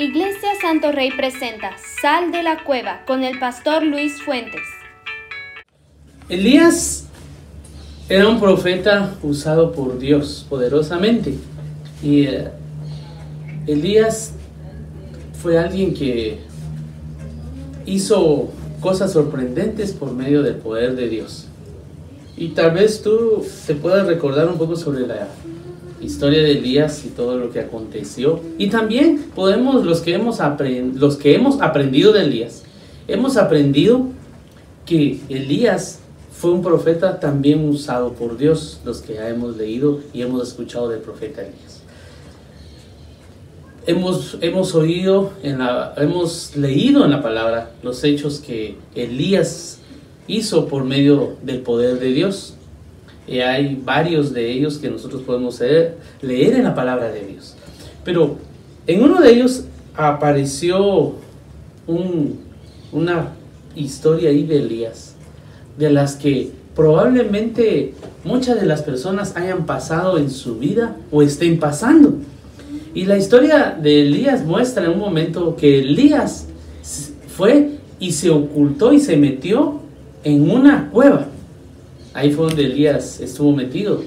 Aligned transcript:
Iglesia 0.00 0.50
Santo 0.62 0.92
Rey 0.92 1.10
presenta 1.10 1.72
Sal 2.00 2.30
de 2.30 2.44
la 2.44 2.62
Cueva 2.62 3.00
con 3.04 3.24
el 3.24 3.40
pastor 3.40 3.82
Luis 3.82 4.22
Fuentes. 4.22 4.62
Elías 6.28 7.08
era 8.08 8.28
un 8.28 8.38
profeta 8.38 9.16
usado 9.24 9.72
por 9.72 9.98
Dios 9.98 10.46
poderosamente. 10.48 11.34
Y 12.00 12.26
eh, 12.26 12.48
Elías 13.66 14.34
fue 15.42 15.58
alguien 15.58 15.92
que 15.92 16.42
hizo 17.84 18.50
cosas 18.80 19.12
sorprendentes 19.12 19.90
por 19.90 20.12
medio 20.12 20.44
del 20.44 20.54
poder 20.58 20.94
de 20.94 21.08
Dios. 21.08 21.48
Y 22.36 22.50
tal 22.50 22.70
vez 22.70 23.02
tú 23.02 23.44
te 23.66 23.74
puedas 23.74 24.06
recordar 24.06 24.46
un 24.46 24.58
poco 24.58 24.76
sobre 24.76 25.08
la 25.08 25.26
historia 26.00 26.42
de 26.42 26.52
Elías 26.52 27.04
y 27.04 27.08
todo 27.08 27.38
lo 27.38 27.50
que 27.50 27.60
aconteció. 27.60 28.40
Y 28.58 28.68
también 28.68 29.26
podemos, 29.34 29.84
los 29.84 30.00
que 30.00 30.14
hemos, 30.14 30.38
los 30.94 31.16
que 31.16 31.34
hemos 31.34 31.60
aprendido 31.60 32.12
de 32.12 32.22
Elías, 32.22 32.64
hemos 33.06 33.36
aprendido 33.36 34.06
que 34.86 35.20
Elías 35.28 36.00
fue 36.32 36.52
un 36.52 36.62
profeta 36.62 37.18
también 37.18 37.68
usado 37.68 38.12
por 38.12 38.38
Dios, 38.38 38.80
los 38.84 39.00
que 39.00 39.14
ya 39.14 39.28
hemos 39.28 39.56
leído 39.56 40.00
y 40.12 40.22
hemos 40.22 40.46
escuchado 40.46 40.88
del 40.88 41.00
profeta 41.00 41.42
Elías. 41.42 41.82
Hemos, 43.86 44.38
hemos 44.40 44.74
oído, 44.74 45.32
en 45.42 45.58
la, 45.58 45.94
hemos 45.96 46.54
leído 46.56 47.04
en 47.04 47.10
la 47.10 47.22
palabra 47.22 47.72
los 47.82 48.04
hechos 48.04 48.38
que 48.38 48.76
Elías 48.94 49.78
hizo 50.28 50.68
por 50.68 50.84
medio 50.84 51.36
del 51.42 51.62
poder 51.62 51.98
de 51.98 52.12
Dios. 52.12 52.54
Y 53.28 53.40
hay 53.40 53.80
varios 53.84 54.32
de 54.32 54.50
ellos 54.50 54.78
que 54.78 54.88
nosotros 54.90 55.22
podemos 55.22 55.60
leer, 55.60 56.54
en 56.56 56.64
la 56.64 56.74
palabra 56.74 57.10
de 57.10 57.24
Dios. 57.24 57.56
Pero 58.04 58.38
en 58.86 59.02
uno 59.02 59.20
de 59.20 59.30
ellos 59.30 59.64
apareció 59.94 61.14
un, 61.86 62.38
una 62.92 63.32
historia 63.76 64.30
ahí 64.30 64.44
de 64.44 64.58
Elías, 64.58 65.14
de 65.76 65.90
las 65.90 66.16
que 66.16 66.50
probablemente 66.74 67.94
muchas 68.24 68.60
de 68.60 68.66
las 68.66 68.82
personas 68.82 69.36
hayan 69.36 69.66
pasado 69.66 70.16
en 70.18 70.30
su 70.30 70.58
vida 70.58 70.96
o 71.10 71.22
estén 71.22 71.58
pasando. 71.58 72.14
Y 72.94 73.04
la 73.04 73.18
historia 73.18 73.76
de 73.80 74.02
Elías 74.02 74.44
muestra 74.44 74.84
en 74.84 74.92
un 74.92 74.98
momento 74.98 75.54
que 75.56 75.80
Elías 75.80 76.46
fue 77.28 77.72
y 78.00 78.12
se 78.12 78.30
ocultó 78.30 78.92
y 78.92 79.00
se 79.00 79.16
metió 79.16 79.80
en 80.24 80.50
una 80.50 80.90
cueva. 80.90 81.26
Ahí 82.18 82.32
fue 82.32 82.46
donde 82.46 82.64
Elías 82.64 83.20
estuvo 83.20 83.54
metido. 83.54 84.02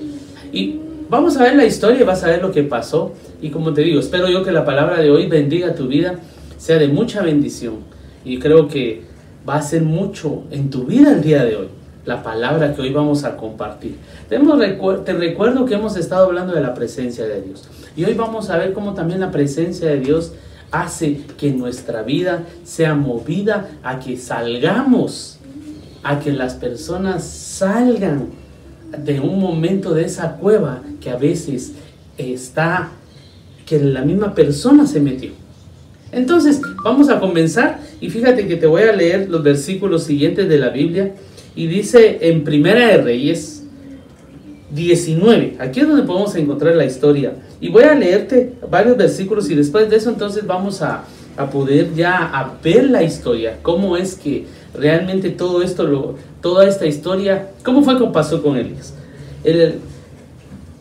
Y 0.51 0.81
vamos 1.09 1.37
a 1.37 1.43
ver 1.43 1.55
la 1.55 1.63
historia 1.63 2.03
vas 2.03 2.21
a 2.25 2.27
ver 2.27 2.41
lo 2.41 2.51
que 2.51 2.61
pasó. 2.61 3.13
Y 3.41 3.51
como 3.51 3.73
te 3.73 3.83
digo, 3.83 4.01
espero 4.01 4.27
yo 4.27 4.43
que 4.43 4.51
la 4.51 4.65
palabra 4.65 4.99
de 4.99 5.09
hoy 5.09 5.27
bendiga 5.27 5.75
tu 5.75 5.87
vida, 5.87 6.15
sea 6.57 6.77
de 6.77 6.89
mucha 6.89 7.21
bendición. 7.21 7.75
Y 8.25 8.37
creo 8.37 8.67
que 8.67 9.03
va 9.47 9.55
a 9.55 9.61
ser 9.61 9.83
mucho 9.83 10.43
en 10.51 10.69
tu 10.69 10.83
vida 10.83 11.13
el 11.13 11.21
día 11.21 11.45
de 11.45 11.55
hoy, 11.55 11.67
la 12.03 12.21
palabra 12.21 12.75
que 12.75 12.81
hoy 12.81 12.91
vamos 12.91 13.23
a 13.23 13.37
compartir. 13.37 13.95
Te 14.27 14.37
recuerdo 15.13 15.65
que 15.65 15.75
hemos 15.75 15.95
estado 15.95 16.25
hablando 16.25 16.53
de 16.53 16.59
la 16.59 16.73
presencia 16.73 17.25
de 17.25 17.41
Dios. 17.41 17.63
Y 17.95 18.03
hoy 18.03 18.13
vamos 18.13 18.49
a 18.49 18.57
ver 18.57 18.73
cómo 18.73 18.93
también 18.93 19.21
la 19.21 19.31
presencia 19.31 19.87
de 19.87 20.01
Dios 20.01 20.33
hace 20.69 21.21
que 21.37 21.51
nuestra 21.51 22.03
vida 22.03 22.43
sea 22.65 22.93
movida 22.93 23.69
a 23.83 24.01
que 24.01 24.17
salgamos 24.17 25.37
a 26.03 26.19
que 26.19 26.31
las 26.31 26.55
personas 26.55 27.23
salgan 27.23 28.29
de 28.97 29.19
un 29.19 29.39
momento 29.39 29.93
de 29.93 30.05
esa 30.05 30.35
cueva 30.37 30.81
que 30.99 31.09
a 31.09 31.15
veces 31.15 31.73
está, 32.17 32.91
que 33.65 33.79
la 33.79 34.01
misma 34.01 34.33
persona 34.33 34.85
se 34.85 34.99
metió. 34.99 35.31
Entonces, 36.11 36.59
vamos 36.83 37.09
a 37.09 37.19
comenzar 37.19 37.79
y 38.01 38.09
fíjate 38.09 38.47
que 38.47 38.57
te 38.57 38.67
voy 38.67 38.83
a 38.83 38.91
leer 38.91 39.29
los 39.29 39.43
versículos 39.43 40.03
siguientes 40.03 40.49
de 40.49 40.59
la 40.59 40.69
Biblia 40.69 41.13
y 41.55 41.67
dice 41.67 42.19
en 42.21 42.43
Primera 42.43 42.87
de 42.87 42.97
Reyes 43.01 43.63
19, 44.73 45.57
aquí 45.59 45.81
es 45.81 45.87
donde 45.87 46.03
podemos 46.03 46.35
encontrar 46.35 46.75
la 46.75 46.85
historia. 46.85 47.33
Y 47.61 47.69
voy 47.69 47.83
a 47.83 47.93
leerte 47.93 48.53
varios 48.69 48.97
versículos 48.97 49.49
y 49.49 49.55
después 49.55 49.89
de 49.89 49.97
eso 49.97 50.09
entonces 50.09 50.45
vamos 50.45 50.81
a, 50.81 51.05
a 51.37 51.49
poder 51.49 51.93
ya 51.93 52.17
a 52.17 52.57
ver 52.61 52.89
la 52.89 53.03
historia, 53.03 53.59
cómo 53.61 53.95
es 53.95 54.15
que 54.15 54.45
realmente 54.73 55.29
todo 55.29 55.61
esto, 55.61 55.83
lo, 55.85 56.15
toda 56.41 56.67
esta 56.67 56.85
historia, 56.85 57.49
¿cómo 57.63 57.83
fue 57.83 57.97
que 57.97 58.05
pasó 58.05 58.41
con 58.41 58.57
Elías? 58.57 58.93
El, 59.43 59.79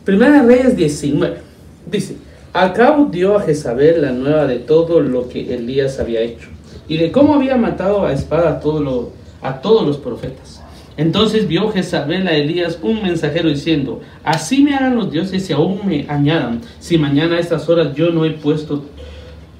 Primera 0.03 0.41
Reyes 0.41 0.75
19 0.75 1.37
dice, 1.85 2.17
Acabo 2.53 3.05
dio 3.05 3.37
a 3.37 3.41
Jezabel 3.41 4.01
la 4.01 4.11
nueva 4.11 4.45
de 4.45 4.59
todo 4.59 4.99
lo 4.99 5.29
que 5.29 5.53
Elías 5.53 5.99
había 5.99 6.19
hecho 6.19 6.49
y 6.87 6.97
de 6.97 7.11
cómo 7.11 7.35
había 7.35 7.55
matado 7.55 8.05
a 8.05 8.11
espada 8.11 8.49
a, 8.49 8.59
todo 8.59 8.81
lo, 8.81 9.11
a 9.41 9.61
todos 9.61 9.87
los 9.87 9.97
profetas. 9.97 10.61
Entonces 10.97 11.47
vio 11.47 11.71
Jezabel 11.71 12.27
a 12.27 12.35
Elías 12.35 12.77
un 12.81 13.01
mensajero 13.01 13.47
diciendo, 13.47 14.01
así 14.25 14.61
me 14.63 14.75
hagan 14.75 14.97
los 14.97 15.09
dioses 15.09 15.49
y 15.49 15.53
aún 15.53 15.79
me 15.85 16.05
añadan, 16.09 16.59
si 16.79 16.97
mañana 16.97 17.37
a 17.37 17.39
estas 17.39 17.69
horas 17.69 17.95
yo 17.95 18.11
no 18.11 18.25
he 18.25 18.31
puesto, 18.31 18.83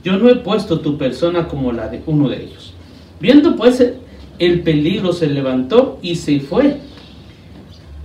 yo 0.04 0.18
no 0.18 0.30
he 0.30 0.36
puesto 0.36 0.82
tu 0.82 0.98
persona 0.98 1.48
como 1.48 1.72
la 1.72 1.88
de 1.88 2.02
uno 2.06 2.28
de 2.28 2.44
ellos. 2.44 2.74
Viendo 3.22 3.56
pues 3.56 3.94
el 4.42 4.62
peligro 4.62 5.14
se 5.14 5.28
levantó 5.28 6.00
y 6.02 6.16
se 6.16 6.40
fue. 6.40 6.78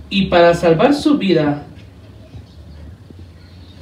Y 0.07 0.27
para 0.27 0.53
salvar 0.53 0.93
su 0.93 1.17
vida, 1.17 1.65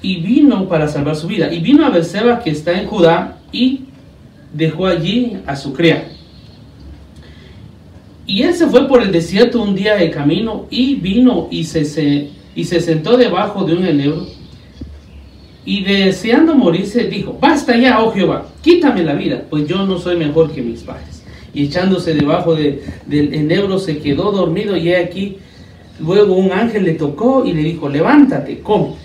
y 0.01 0.21
vino 0.21 0.67
para 0.69 0.87
salvar 0.87 1.17
su 1.17 1.27
vida, 1.27 1.53
y 1.53 1.59
vino 1.59 1.85
a 1.85 1.89
Berseba 1.89 2.39
que 2.39 2.51
está 2.51 2.79
en 2.79 2.87
Judá 2.87 3.39
y 3.51 3.81
dejó 4.53 4.87
allí 4.87 5.37
a 5.45 5.57
su 5.57 5.73
cría. 5.73 6.07
Y 8.25 8.43
él 8.43 8.53
se 8.53 8.67
fue 8.67 8.87
por 8.87 9.03
el 9.03 9.11
desierto 9.11 9.61
un 9.61 9.75
día 9.75 9.95
de 9.95 10.09
camino 10.09 10.65
y 10.69 10.95
vino 10.95 11.49
y 11.51 11.65
se, 11.65 12.29
y 12.55 12.63
se 12.63 12.79
sentó 12.79 13.17
debajo 13.17 13.65
de 13.65 13.73
un 13.73 13.85
enebro. 13.85 14.25
Y 15.65 15.83
deseando 15.83 16.55
morirse 16.55 17.03
dijo, 17.03 17.37
basta 17.39 17.75
ya, 17.75 18.01
oh 18.01 18.13
Jehová, 18.13 18.47
quítame 18.61 19.03
la 19.03 19.13
vida, 19.13 19.43
pues 19.49 19.67
yo 19.67 19.85
no 19.85 19.99
soy 19.99 20.15
mejor 20.15 20.51
que 20.53 20.61
mis 20.61 20.81
padres 20.81 21.14
y 21.55 21.65
echándose 21.65 22.13
debajo 22.13 22.53
de, 22.53 22.83
del 23.07 23.33
enebro 23.33 23.79
se 23.79 23.97
quedó 23.99 24.31
dormido 24.31 24.75
y 24.75 24.93
aquí 24.93 25.37
luego 25.99 26.35
un 26.35 26.51
ángel 26.51 26.83
le 26.83 26.93
tocó 26.93 27.45
y 27.45 27.53
le 27.53 27.63
dijo, 27.63 27.89
levántate, 27.89 28.59
come. 28.59 28.95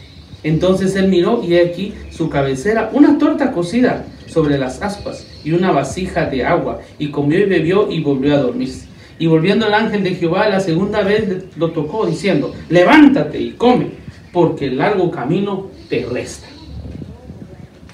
Entonces 0.42 0.96
él 0.96 1.08
miró 1.08 1.42
y 1.44 1.56
aquí 1.56 1.94
su 2.10 2.28
cabecera 2.28 2.90
una 2.92 3.18
torta 3.18 3.52
cocida 3.52 4.04
sobre 4.26 4.58
las 4.58 4.82
aspas 4.82 5.26
y 5.44 5.52
una 5.52 5.70
vasija 5.70 6.26
de 6.26 6.44
agua 6.44 6.80
y 6.98 7.08
comió 7.08 7.38
y 7.38 7.44
bebió 7.44 7.90
y 7.90 8.00
volvió 8.00 8.34
a 8.34 8.38
dormirse. 8.38 8.86
Y 9.18 9.26
volviendo 9.26 9.66
el 9.66 9.74
ángel 9.74 10.02
de 10.02 10.14
Jehová 10.14 10.48
la 10.48 10.60
segunda 10.60 11.02
vez 11.02 11.44
lo 11.56 11.70
tocó 11.70 12.06
diciendo, 12.06 12.52
levántate 12.68 13.38
y 13.40 13.50
come, 13.52 13.88
porque 14.32 14.66
el 14.66 14.78
largo 14.78 15.10
camino 15.10 15.68
te 15.88 16.04
resta. 16.06 16.48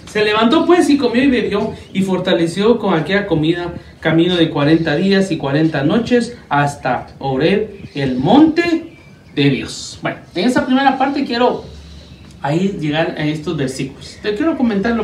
Se 0.07 0.25
levantó 0.25 0.65
pues 0.65 0.89
y 0.89 0.97
comió 0.97 1.25
y 1.25 1.29
bebió 1.29 1.73
y 1.93 2.01
fortaleció 2.03 2.79
con 2.79 2.95
aquella 2.95 3.27
comida 3.27 3.75
camino 4.07 4.37
de 4.37 4.51
40 4.51 4.95
días 4.99 5.33
y 5.33 5.37
40 5.37 5.83
noches 5.83 6.37
hasta 6.49 7.09
Oreb, 7.19 7.89
el 7.97 8.15
monte 8.17 8.97
de 9.35 9.51
Dios. 9.51 9.99
Bueno, 10.01 10.19
en 10.33 10.45
esa 10.45 10.65
primera 10.65 10.97
parte 10.97 11.25
quiero 11.25 11.65
ahí 12.41 12.79
llegar 12.81 13.17
a 13.19 13.27
estos 13.27 13.57
versículos. 13.57 14.17
Te 14.23 14.37
quiero 14.37 14.57
comentar, 14.57 14.97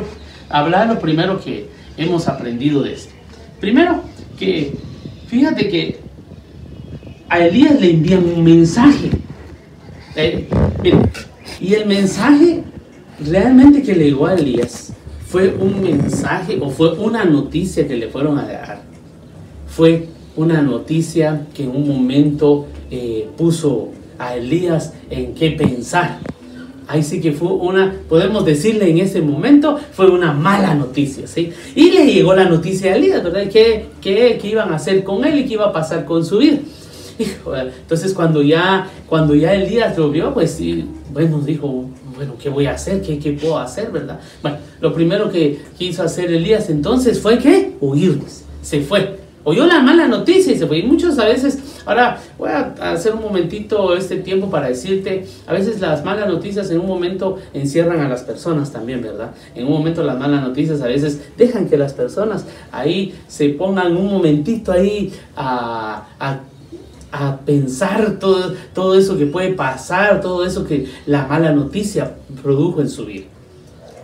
hablar 0.48 0.86
lo 0.86 1.00
primero 1.00 1.40
que 1.40 1.66
hemos 1.96 2.28
aprendido 2.28 2.84
de 2.84 2.92
esto. 2.92 3.12
Primero, 3.58 4.04
que 4.38 4.72
fíjate 5.26 5.68
que 5.68 5.98
a 7.28 7.40
Elías 7.40 7.80
le 7.80 7.90
envían 7.90 8.24
un 8.24 8.44
mensaje. 8.44 9.10
Eh, 10.14 10.46
y 11.60 11.74
el 11.74 11.86
mensaje 11.86 12.62
realmente 13.18 13.82
que 13.82 13.96
le 13.96 14.04
llegó 14.04 14.28
a 14.28 14.34
Elías 14.34 14.92
fue 15.26 15.48
un 15.48 15.82
mensaje 15.82 16.56
o 16.60 16.70
fue 16.70 16.92
una 16.92 17.24
noticia 17.24 17.88
que 17.88 17.96
le 17.96 18.08
fueron 18.08 18.38
a. 18.38 18.71
Fue 19.74 20.08
una 20.36 20.60
noticia 20.60 21.46
que 21.54 21.64
en 21.64 21.70
un 21.70 21.88
momento 21.88 22.66
eh, 22.90 23.28
puso 23.36 23.88
a 24.18 24.36
Elías 24.36 24.92
en 25.10 25.34
qué 25.34 25.52
pensar. 25.52 26.18
Ahí 26.88 27.02
sí 27.02 27.20
que 27.22 27.32
fue 27.32 27.48
una, 27.48 27.94
podemos 28.06 28.44
decirle 28.44 28.90
en 28.90 28.98
ese 28.98 29.22
momento, 29.22 29.78
fue 29.92 30.10
una 30.10 30.32
mala 30.32 30.74
noticia, 30.74 31.26
¿sí? 31.26 31.50
Y 31.74 31.90
le 31.90 32.12
llegó 32.12 32.34
la 32.34 32.44
noticia 32.44 32.92
a 32.92 32.96
Elías, 32.96 33.22
¿verdad? 33.24 33.48
¿Qué, 33.50 33.86
qué, 34.02 34.38
qué 34.40 34.48
iban 34.48 34.70
a 34.72 34.76
hacer 34.76 35.02
con 35.04 35.24
él 35.24 35.38
y 35.38 35.44
qué 35.46 35.54
iba 35.54 35.66
a 35.66 35.72
pasar 35.72 36.04
con 36.04 36.24
su 36.24 36.38
vida? 36.38 36.58
Entonces 37.80 38.12
cuando 38.12 38.42
ya, 38.42 38.90
cuando 39.08 39.34
ya 39.34 39.54
Elías 39.54 39.96
lo 39.96 40.10
vio, 40.10 40.34
pues 40.34 40.50
sí, 40.50 40.84
bueno, 41.12 41.40
dijo, 41.40 41.86
bueno, 42.14 42.34
¿qué 42.38 42.50
voy 42.50 42.66
a 42.66 42.72
hacer? 42.72 43.00
¿Qué, 43.00 43.18
¿Qué, 43.18 43.32
puedo 43.32 43.58
hacer, 43.58 43.90
verdad? 43.90 44.20
Bueno, 44.42 44.58
lo 44.80 44.92
primero 44.92 45.30
que 45.30 45.60
quiso 45.78 46.02
hacer 46.02 46.30
Elías 46.30 46.68
entonces 46.68 47.20
fue 47.20 47.38
que 47.38 47.72
huir, 47.80 48.20
se 48.60 48.82
fue, 48.82 49.21
oyó 49.44 49.66
la 49.66 49.80
mala 49.80 50.08
noticia 50.08 50.52
y 50.52 50.58
se 50.58 50.66
fue. 50.66 50.78
Y 50.78 50.82
muchas 50.84 51.18
a 51.18 51.24
veces, 51.24 51.58
ahora 51.84 52.20
voy 52.38 52.50
a 52.50 52.74
hacer 52.92 53.14
un 53.14 53.22
momentito 53.22 53.94
este 53.96 54.16
tiempo 54.16 54.50
para 54.50 54.68
decirte, 54.68 55.26
a 55.46 55.52
veces 55.52 55.80
las 55.80 56.04
malas 56.04 56.28
noticias 56.28 56.70
en 56.70 56.80
un 56.80 56.86
momento 56.86 57.38
encierran 57.54 58.00
a 58.00 58.08
las 58.08 58.22
personas 58.22 58.72
también, 58.72 59.02
¿verdad? 59.02 59.32
En 59.54 59.66
un 59.66 59.72
momento 59.72 60.02
las 60.02 60.18
malas 60.18 60.42
noticias 60.42 60.80
a 60.82 60.86
veces 60.86 61.20
dejan 61.36 61.68
que 61.68 61.76
las 61.76 61.92
personas 61.92 62.44
ahí 62.70 63.14
se 63.28 63.48
pongan 63.50 63.96
un 63.96 64.10
momentito 64.10 64.72
ahí 64.72 65.12
a, 65.36 66.06
a 66.18 66.40
a 67.12 67.36
pensar 67.40 68.18
todo, 68.18 68.54
todo 68.72 68.98
eso 68.98 69.18
que 69.18 69.26
puede 69.26 69.52
pasar, 69.52 70.22
todo 70.22 70.46
eso 70.46 70.64
que 70.64 70.86
la 71.04 71.26
mala 71.26 71.52
noticia 71.52 72.14
produjo 72.42 72.80
en 72.80 72.88
su 72.88 73.04
vida. 73.04 73.26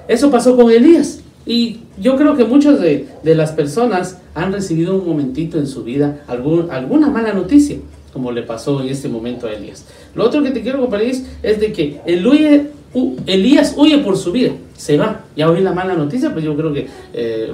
Eso 0.07 0.31
pasó 0.31 0.55
con 0.55 0.71
Elías. 0.71 1.21
Y 1.49 1.79
yo 1.99 2.17
creo 2.17 2.37
que 2.37 2.45
muchas 2.45 2.79
de, 2.79 3.09
las 3.25 3.53
personas 3.53 4.19
han 4.35 4.53
recibido 4.53 4.97
un 4.97 5.09
momentito 5.09 5.59
en 5.59 5.67
su 5.67 5.83
vida 5.83 6.23
algún, 6.27 6.71
alguna 6.71 7.09
mala 7.09 7.33
noticia, 7.33 7.79
como 8.13 8.33
le 8.33 8.43
pasó 8.43 8.83
en 8.83 8.89
este 8.89 9.09
momento 9.09 9.47
a 9.47 9.53
Elías. 9.55 9.87
Lo 10.15 10.27
otro 10.27 10.43
que 10.43 10.51
te 10.51 10.61
quiero 10.61 10.79
compartir 10.79 11.25
es 11.43 11.59
de 11.59 11.73
que 11.73 12.03
Elías 12.05 13.75
huye 13.79 13.99
por 13.99 14.19
su 14.19 14.31
vida, 14.31 14.53
se 14.77 14.99
va. 14.99 15.23
Ya 15.37 15.49
oí 15.49 15.63
la 15.63 15.73
mala 15.73 15.95
noticia, 15.95 16.35
pues 16.35 16.45
yo 16.45 16.55
creo 16.55 16.71
que 16.71 16.87
eh, 17.15 17.51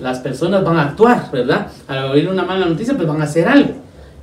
las 0.00 0.20
personas 0.20 0.64
van 0.64 0.78
a 0.78 0.84
actuar, 0.84 1.30
¿verdad? 1.30 1.66
Al 1.86 2.04
oír 2.06 2.30
una 2.30 2.44
mala 2.44 2.64
noticia, 2.64 2.96
pues 2.96 3.06
van 3.06 3.20
a 3.20 3.24
hacer 3.24 3.46
algo. 3.46 3.72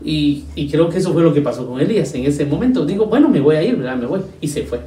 Y, 0.04 0.46
y, 0.56 0.68
creo 0.68 0.90
que 0.90 0.98
eso 0.98 1.14
fue 1.14 1.22
lo 1.22 1.32
que 1.32 1.42
pasó 1.42 1.68
con 1.68 1.80
Elías 1.80 2.12
en 2.16 2.26
ese 2.26 2.44
momento. 2.46 2.84
Digo, 2.88 3.06
bueno, 3.06 3.30
me 3.30 3.40
voy 3.40 3.56
a 3.56 3.62
ir, 3.62 3.76
¿verdad? 3.76 3.98
Me 3.98 4.08
voy. 4.08 4.22
Y 4.42 4.48
se 4.48 4.64
fue. 4.64 4.80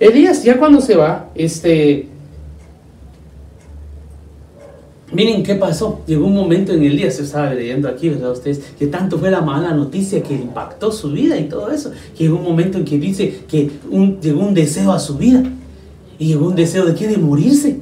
Elías, 0.00 0.42
ya 0.42 0.58
cuando 0.58 0.80
se 0.80 0.96
va, 0.96 1.30
este, 1.36 2.08
Miren 5.14 5.42
qué 5.42 5.54
pasó. 5.54 6.00
Llegó 6.06 6.26
un 6.26 6.34
momento 6.34 6.72
en 6.72 6.82
el 6.82 6.96
día, 6.96 7.10
se 7.10 7.22
estaba 7.22 7.54
leyendo 7.54 7.88
aquí, 7.88 8.08
¿verdad? 8.08 8.32
Ustedes, 8.32 8.60
que 8.78 8.88
tanto 8.88 9.18
fue 9.18 9.30
la 9.30 9.40
mala 9.40 9.72
noticia 9.72 10.22
que 10.22 10.34
impactó 10.34 10.90
su 10.90 11.10
vida 11.12 11.38
y 11.38 11.44
todo 11.44 11.70
eso. 11.70 11.92
llegó 12.18 12.36
un 12.36 12.44
momento 12.44 12.78
en 12.78 12.84
que 12.84 12.98
dice 12.98 13.42
que 13.48 13.70
llegó 14.20 14.40
un 14.40 14.54
deseo 14.54 14.92
a 14.92 14.98
su 14.98 15.16
vida. 15.16 15.42
Y 16.18 16.26
llegó 16.26 16.46
un 16.46 16.54
deseo 16.54 16.84
de 16.84 16.94
qué? 16.94 17.08
De 17.08 17.18
morirse 17.18 17.80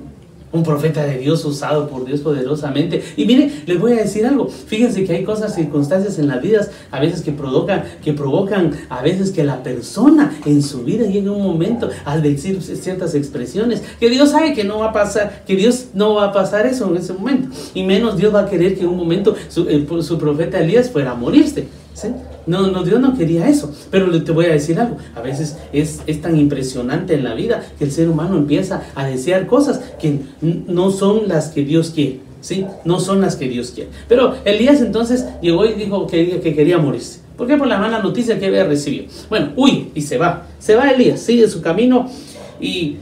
un 0.53 0.63
profeta 0.63 1.05
de 1.05 1.19
Dios 1.19 1.45
usado 1.45 1.89
por 1.89 2.05
Dios 2.05 2.21
poderosamente. 2.21 3.03
Y 3.17 3.25
mire, 3.25 3.51
les 3.67 3.81
voy 3.81 3.93
a 3.93 3.97
decir 3.97 4.27
algo. 4.27 4.49
Fíjense 4.49 5.05
que 5.05 5.15
hay 5.15 5.25
cosas, 5.25 5.55
circunstancias 5.55 6.19
en 6.19 6.29
las 6.29 6.43
vidas 6.43 6.71
a 6.91 7.01
veces 7.01 7.23
que 7.23 7.33
provocan, 7.33 7.85
que 8.05 8.13
provocan 8.13 8.73
a 8.89 9.03
veces 9.03 9.31
que 9.31 9.45
la 9.45 9.63
persona 9.63 10.39
en 10.45 10.63
su 10.63 10.85
vida 10.85 11.07
llegue 11.07 11.31
un 11.31 11.43
momento 11.43 11.89
al 12.05 12.23
decir 12.23 12.63
ciertas 12.63 13.15
expresiones 13.15 13.83
que 13.99 14.11
Dios 14.11 14.31
sabe 14.31 14.55
que 14.55 14.65
no 14.65 14.81
va 14.81 14.91
a 14.91 14.93
pasar, 14.93 15.45
que 15.47 15.57
Dios 15.57 15.87
no 15.95 16.15
va 16.15 16.27
a 16.27 16.33
pasar 16.33 16.67
eso 16.67 16.89
en 16.91 16.97
ese 16.97 17.13
momento. 17.13 17.49
Y 17.75 17.83
menos 17.83 18.17
Dios 18.17 18.35
va 18.35 18.41
a 18.41 18.51
querer 18.51 18.75
que 18.75 18.83
en 18.83 18.89
un 18.89 18.97
momento 18.97 19.35
su, 19.49 19.67
su 20.03 20.19
profeta 20.19 20.61
Elías 20.61 20.91
fuera 20.91 21.13
a 21.13 21.15
morirse. 21.15 21.82
No, 22.47 22.69
no, 22.69 22.83
Dios 22.83 23.01
no 23.01 23.17
quería 23.17 23.49
eso. 23.49 23.73
Pero 23.91 24.23
te 24.23 24.33
voy 24.33 24.47
a 24.47 24.53
decir 24.53 24.79
algo. 24.81 24.97
A 25.15 25.21
veces 25.21 25.57
es, 25.73 26.03
tan 26.21 26.39
impresionante 26.39 27.15
en 27.15 27.25
la 27.25 27.35
vida 27.35 27.63
que 27.79 27.85
el 27.85 27.93
ser 27.93 28.09
humano 28.09 28.37
empieza 28.37 28.83
a 28.95 29.07
desear 29.07 29.47
cosas 29.47 29.81
que 30.01 30.21
no 30.41 30.91
son 30.91 31.29
las 31.29 31.49
que 31.49 31.65
Dios 31.65 31.91
quiere. 31.91 32.21
¿Sí? 32.41 32.67
No 32.85 32.99
son 32.99 33.21
las 33.21 33.37
que 33.37 33.49
Dios 33.49 33.71
quiere. 33.71 33.91
Pero 34.09 34.35
Elías 34.45 34.81
entonces 34.81 35.27
llegó 35.41 35.65
y 35.65 35.75
dijo 35.75 36.09
que, 36.09 36.41
que 36.41 36.55
quería 36.55 36.79
morirse. 36.79 37.21
¿Por 37.37 37.47
qué? 37.47 37.57
Por 37.57 37.69
la 37.69 37.79
mala 37.79 38.01
noticia 38.01 38.39
que 38.39 38.47
había 38.47 38.65
recibido. 38.65 39.05
Bueno, 39.29 39.53
huye 39.57 39.91
y 39.95 40.03
se 40.03 40.19
va. 40.19 40.47
Se 40.59 40.75
va 40.75 40.91
Elías, 40.91 41.21
sigue 41.21 41.49
su 41.49 41.63
camino 41.63 42.11
y 42.61 42.97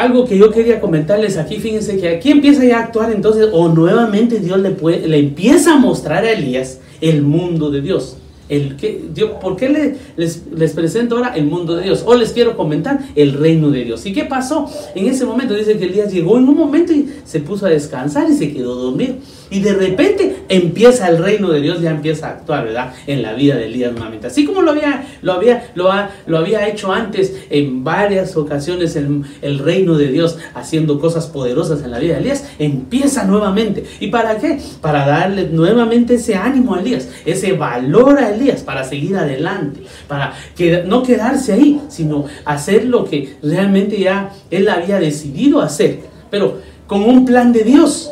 algo 0.00 0.24
que 0.24 0.38
yo 0.38 0.50
quería 0.50 0.80
comentarles 0.80 1.36
aquí, 1.36 1.56
fíjense 1.56 1.98
que 1.98 2.08
aquí 2.08 2.30
empieza 2.30 2.64
ya 2.64 2.78
a 2.78 2.84
actuar 2.84 3.12
entonces, 3.12 3.48
o 3.52 3.68
nuevamente 3.68 4.40
Dios 4.40 4.58
le, 4.58 4.70
puede, 4.70 5.06
le 5.06 5.18
empieza 5.18 5.74
a 5.74 5.76
mostrar 5.76 6.24
a 6.24 6.32
Elías 6.32 6.78
el 7.00 7.22
mundo 7.22 7.70
de 7.70 7.80
Dios. 7.80 8.16
El 8.50 8.76
que, 8.76 9.04
yo, 9.14 9.38
¿Por 9.38 9.56
qué 9.56 9.96
les, 10.16 10.42
les, 10.52 10.72
presento 10.72 11.16
ahora 11.16 11.34
el 11.36 11.46
mundo 11.46 11.76
de 11.76 11.84
Dios? 11.84 12.02
O 12.04 12.14
les 12.14 12.32
quiero 12.32 12.56
comentar 12.56 12.98
el 13.14 13.34
reino 13.34 13.70
de 13.70 13.84
Dios. 13.84 14.04
¿Y 14.04 14.12
qué 14.12 14.24
pasó? 14.24 14.68
En 14.94 15.06
ese 15.06 15.24
momento 15.24 15.54
dice 15.54 15.78
que 15.78 15.84
Elías 15.84 16.12
llegó 16.12 16.36
en 16.36 16.48
un 16.48 16.56
momento 16.56 16.92
y 16.92 17.08
se 17.24 17.38
puso 17.40 17.66
a 17.66 17.68
descansar 17.68 18.28
y 18.28 18.34
se 18.34 18.52
quedó 18.52 18.74
dormido. 18.74 19.14
Y 19.50 19.60
de 19.60 19.74
repente 19.74 20.36
empieza 20.48 21.08
el 21.08 21.18
reino 21.18 21.50
de 21.50 21.60
Dios, 21.60 21.80
ya 21.80 21.90
empieza 21.90 22.28
a 22.28 22.30
actuar, 22.30 22.64
¿verdad? 22.64 22.92
En 23.06 23.22
la 23.22 23.34
vida 23.34 23.56
de 23.56 23.66
Elías 23.66 23.92
nuevamente. 23.92 24.26
Así 24.26 24.44
como 24.44 24.62
lo 24.62 24.72
había, 24.72 25.04
lo 25.22 25.32
había, 25.32 25.70
lo, 25.74 25.90
lo 26.26 26.38
había 26.38 26.68
hecho 26.68 26.92
antes 26.92 27.34
en 27.50 27.82
varias 27.84 28.36
ocasiones 28.36 28.96
el, 28.96 29.22
el 29.42 29.58
reino 29.58 29.96
de 29.96 30.08
Dios, 30.08 30.38
haciendo 30.54 31.00
cosas 31.00 31.26
poderosas 31.26 31.82
en 31.82 31.90
la 31.90 31.98
vida 31.98 32.14
de 32.14 32.20
Elías, 32.20 32.48
empieza 32.58 33.24
nuevamente. 33.24 33.84
¿Y 34.00 34.08
para 34.08 34.38
qué? 34.38 34.58
Para 34.80 35.06
darle 35.06 35.48
nuevamente 35.48 36.14
ese 36.14 36.34
ánimo 36.34 36.74
a 36.74 36.80
Elías, 36.80 37.08
ese 37.24 37.52
valor 37.52 38.18
a 38.18 38.30
Elías 38.32 38.39
para 38.64 38.84
seguir 38.84 39.16
adelante, 39.16 39.80
para 40.08 40.34
que, 40.56 40.82
no 40.84 41.02
quedarse 41.02 41.52
ahí, 41.52 41.80
sino 41.88 42.24
hacer 42.44 42.84
lo 42.84 43.04
que 43.04 43.36
realmente 43.42 43.98
ya 43.98 44.32
él 44.50 44.68
había 44.68 44.98
decidido 44.98 45.60
hacer, 45.60 46.00
pero 46.30 46.58
con 46.86 47.02
un 47.02 47.24
plan 47.24 47.52
de 47.52 47.64
Dios. 47.64 48.10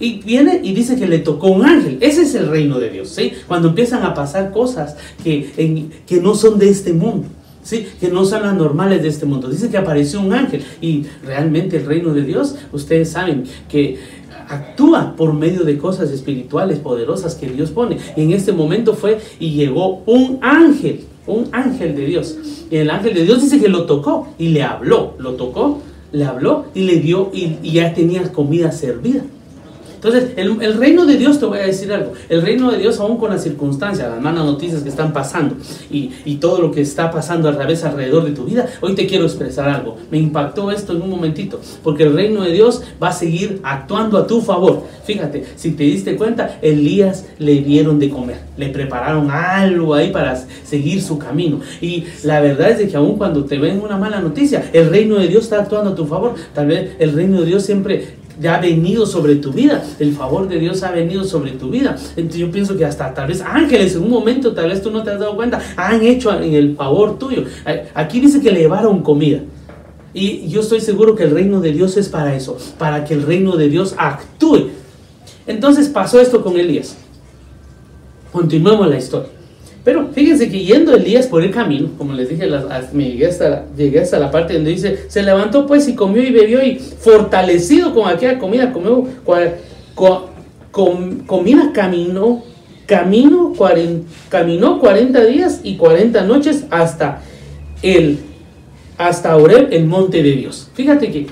Y 0.00 0.20
viene 0.22 0.60
y 0.62 0.74
dice 0.74 0.96
que 0.96 1.06
le 1.06 1.20
tocó 1.20 1.48
un 1.48 1.64
ángel. 1.64 1.98
Ese 2.00 2.22
es 2.22 2.34
el 2.34 2.48
reino 2.48 2.80
de 2.80 2.90
Dios, 2.90 3.08
¿sí? 3.10 3.32
Cuando 3.46 3.68
empiezan 3.68 4.02
a 4.02 4.14
pasar 4.14 4.50
cosas 4.50 4.96
que, 5.22 5.90
que 6.04 6.20
no 6.20 6.34
son 6.34 6.58
de 6.58 6.68
este 6.68 6.92
mundo. 6.92 7.28
¿sí? 7.62 7.86
que 8.00 8.08
no 8.08 8.24
son 8.24 8.42
las 8.42 8.54
normales 8.54 9.02
de 9.02 9.08
este 9.08 9.26
mundo. 9.26 9.48
Dice 9.48 9.70
que 9.70 9.76
apareció 9.78 10.20
un 10.20 10.32
ángel 10.32 10.64
y 10.80 11.04
realmente 11.24 11.76
el 11.76 11.86
reino 11.86 12.12
de 12.12 12.22
Dios, 12.22 12.56
ustedes 12.72 13.10
saben 13.10 13.44
que 13.68 13.98
actúa 14.48 15.14
por 15.16 15.32
medio 15.32 15.64
de 15.64 15.78
cosas 15.78 16.10
espirituales 16.10 16.78
poderosas 16.78 17.34
que 17.34 17.48
Dios 17.48 17.70
pone. 17.70 17.98
Y 18.16 18.22
en 18.22 18.32
este 18.32 18.52
momento 18.52 18.94
fue 18.94 19.18
y 19.38 19.52
llegó 19.52 20.02
un 20.06 20.38
ángel, 20.42 21.04
un 21.26 21.48
ángel 21.52 21.96
de 21.96 22.06
Dios. 22.06 22.38
Y 22.70 22.76
el 22.76 22.90
ángel 22.90 23.14
de 23.14 23.24
Dios 23.24 23.42
dice 23.42 23.60
que 23.60 23.68
lo 23.68 23.86
tocó 23.86 24.28
y 24.38 24.48
le 24.48 24.62
habló, 24.62 25.14
lo 25.18 25.32
tocó, 25.32 25.80
le 26.12 26.24
habló 26.24 26.66
y 26.74 26.82
le 26.82 26.96
dio 26.96 27.30
y, 27.32 27.56
y 27.62 27.72
ya 27.72 27.94
tenía 27.94 28.30
comida 28.32 28.72
servida. 28.72 29.22
Entonces, 30.02 30.32
el, 30.36 30.78
reino 30.78 31.06
de 31.06 31.16
Dios, 31.16 31.38
te 31.38 31.46
voy 31.46 31.60
a 31.60 31.62
decir 31.62 31.92
algo, 31.92 32.12
el 32.28 32.42
reino 32.42 32.72
de 32.72 32.78
Dios 32.78 32.98
aún 32.98 33.18
con 33.18 33.30
las 33.30 33.44
circunstancias, 33.44 34.10
las 34.10 34.20
malas 34.20 34.44
noticias 34.44 34.82
que 34.82 34.88
están 34.88 35.12
pasando 35.12 35.54
y, 35.90 36.10
todo 36.42 36.60
lo 36.60 36.72
que 36.72 36.80
está 36.80 37.12
pasando 37.12 37.48
a 37.48 37.54
través 37.54 37.84
alrededor 37.84 38.24
de 38.24 38.32
tu 38.32 38.44
vida, 38.44 38.66
hoy 38.80 38.96
te 38.96 39.06
quiero 39.06 39.26
expresar 39.26 39.68
algo. 39.68 39.96
Me 40.10 40.18
impactó 40.18 40.72
esto 40.72 40.92
en 40.92 41.02
un 41.02 41.10
momentito, 41.10 41.60
porque 41.84 42.02
el 42.02 42.14
reino 42.14 42.42
de 42.42 42.50
Dios 42.50 42.82
va 43.00 43.10
a 43.10 43.12
seguir 43.12 43.60
actuando 43.62 44.18
a 44.18 44.26
tu 44.26 44.40
favor. 44.40 44.82
Fíjate, 45.04 45.44
si 45.54 45.70
te 45.70 45.84
diste 45.84 46.16
cuenta, 46.16 46.58
Elías 46.62 47.26
le 47.38 47.60
dieron 47.60 48.00
de 48.00 48.10
comer, 48.10 48.38
le 48.56 48.70
prepararon 48.70 49.30
algo 49.30 49.94
ahí 49.94 50.10
para 50.10 50.34
seguir 50.64 51.00
su 51.00 51.16
camino. 51.16 51.60
Y 51.80 52.06
la 52.24 52.40
verdad 52.40 52.70
es 52.70 52.78
de 52.78 52.88
que 52.88 52.96
aún 52.96 53.18
cuando 53.18 53.44
te 53.44 53.56
ven 53.58 53.80
una 53.80 53.96
mala 53.96 54.20
noticia, 54.20 54.68
el 54.72 54.90
reino 54.90 55.16
de 55.16 55.28
Dios 55.28 55.44
está 55.44 55.60
actuando 55.60 55.90
a 55.90 55.94
tu 55.94 56.06
favor. 56.06 56.34
Tal 56.54 56.66
vez 56.66 56.96
el 56.98 57.12
reino 57.12 57.40
de 57.40 57.46
Dios 57.46 57.62
siempre 57.64 58.21
ya 58.42 58.56
ha 58.56 58.60
venido 58.60 59.06
sobre 59.06 59.36
tu 59.36 59.52
vida, 59.52 59.84
el 59.98 60.12
favor 60.12 60.48
de 60.48 60.58
Dios 60.58 60.82
ha 60.82 60.90
venido 60.90 61.24
sobre 61.24 61.52
tu 61.52 61.70
vida. 61.70 61.96
Entonces 62.16 62.40
yo 62.40 62.50
pienso 62.50 62.76
que 62.76 62.84
hasta 62.84 63.14
tal 63.14 63.28
vez 63.28 63.40
ángeles 63.40 63.94
en 63.94 64.02
un 64.02 64.10
momento, 64.10 64.52
tal 64.52 64.68
vez 64.70 64.82
tú 64.82 64.90
no 64.90 65.02
te 65.02 65.10
has 65.10 65.20
dado 65.20 65.36
cuenta, 65.36 65.60
han 65.76 66.02
hecho 66.02 66.32
en 66.42 66.52
el 66.54 66.74
favor 66.74 67.18
tuyo. 67.18 67.44
Aquí 67.94 68.20
dice 68.20 68.40
que 68.40 68.50
le 68.50 68.60
llevaron 68.60 69.02
comida. 69.02 69.40
Y 70.12 70.48
yo 70.48 70.60
estoy 70.60 70.80
seguro 70.80 71.14
que 71.14 71.22
el 71.22 71.30
reino 71.30 71.60
de 71.60 71.72
Dios 71.72 71.96
es 71.96 72.08
para 72.08 72.34
eso, 72.34 72.58
para 72.78 73.04
que 73.04 73.14
el 73.14 73.22
reino 73.22 73.56
de 73.56 73.68
Dios 73.68 73.94
actúe. 73.96 74.68
Entonces 75.46 75.88
pasó 75.88 76.20
esto 76.20 76.42
con 76.42 76.58
Elías. 76.58 76.96
Continuemos 78.30 78.88
la 78.88 78.98
historia. 78.98 79.30
Pero 79.84 80.10
fíjense 80.12 80.48
que 80.48 80.64
yendo 80.64 80.94
Elías 80.94 81.26
por 81.26 81.42
el 81.42 81.50
camino, 81.50 81.90
como 81.98 82.12
les 82.12 82.28
dije, 82.28 82.48
me 82.92 83.10
llegué, 83.10 83.26
hasta 83.26 83.48
la, 83.48 83.64
llegué 83.76 84.00
hasta 84.00 84.18
la 84.18 84.30
parte 84.30 84.54
donde 84.54 84.70
dice, 84.70 85.06
se 85.08 85.22
levantó 85.22 85.66
pues 85.66 85.88
y 85.88 85.96
comió 85.96 86.22
y 86.22 86.30
bebió 86.30 86.64
y 86.64 86.76
fortalecido 86.76 87.92
con 87.92 88.08
aquella 88.08 88.38
comida, 88.38 88.72
comió, 88.72 89.08
comida 91.26 91.72
caminó, 91.74 92.44
camino, 92.86 93.52
caminó 94.28 94.78
40 94.78 95.24
días 95.24 95.60
y 95.64 95.76
40 95.76 96.22
noches 96.24 96.64
hasta 96.70 97.20
el, 97.82 98.20
hasta 98.98 99.36
Oreb, 99.36 99.72
el 99.72 99.86
monte 99.86 100.22
de 100.22 100.30
Dios. 100.30 100.70
Fíjate 100.74 101.10
que 101.10 101.26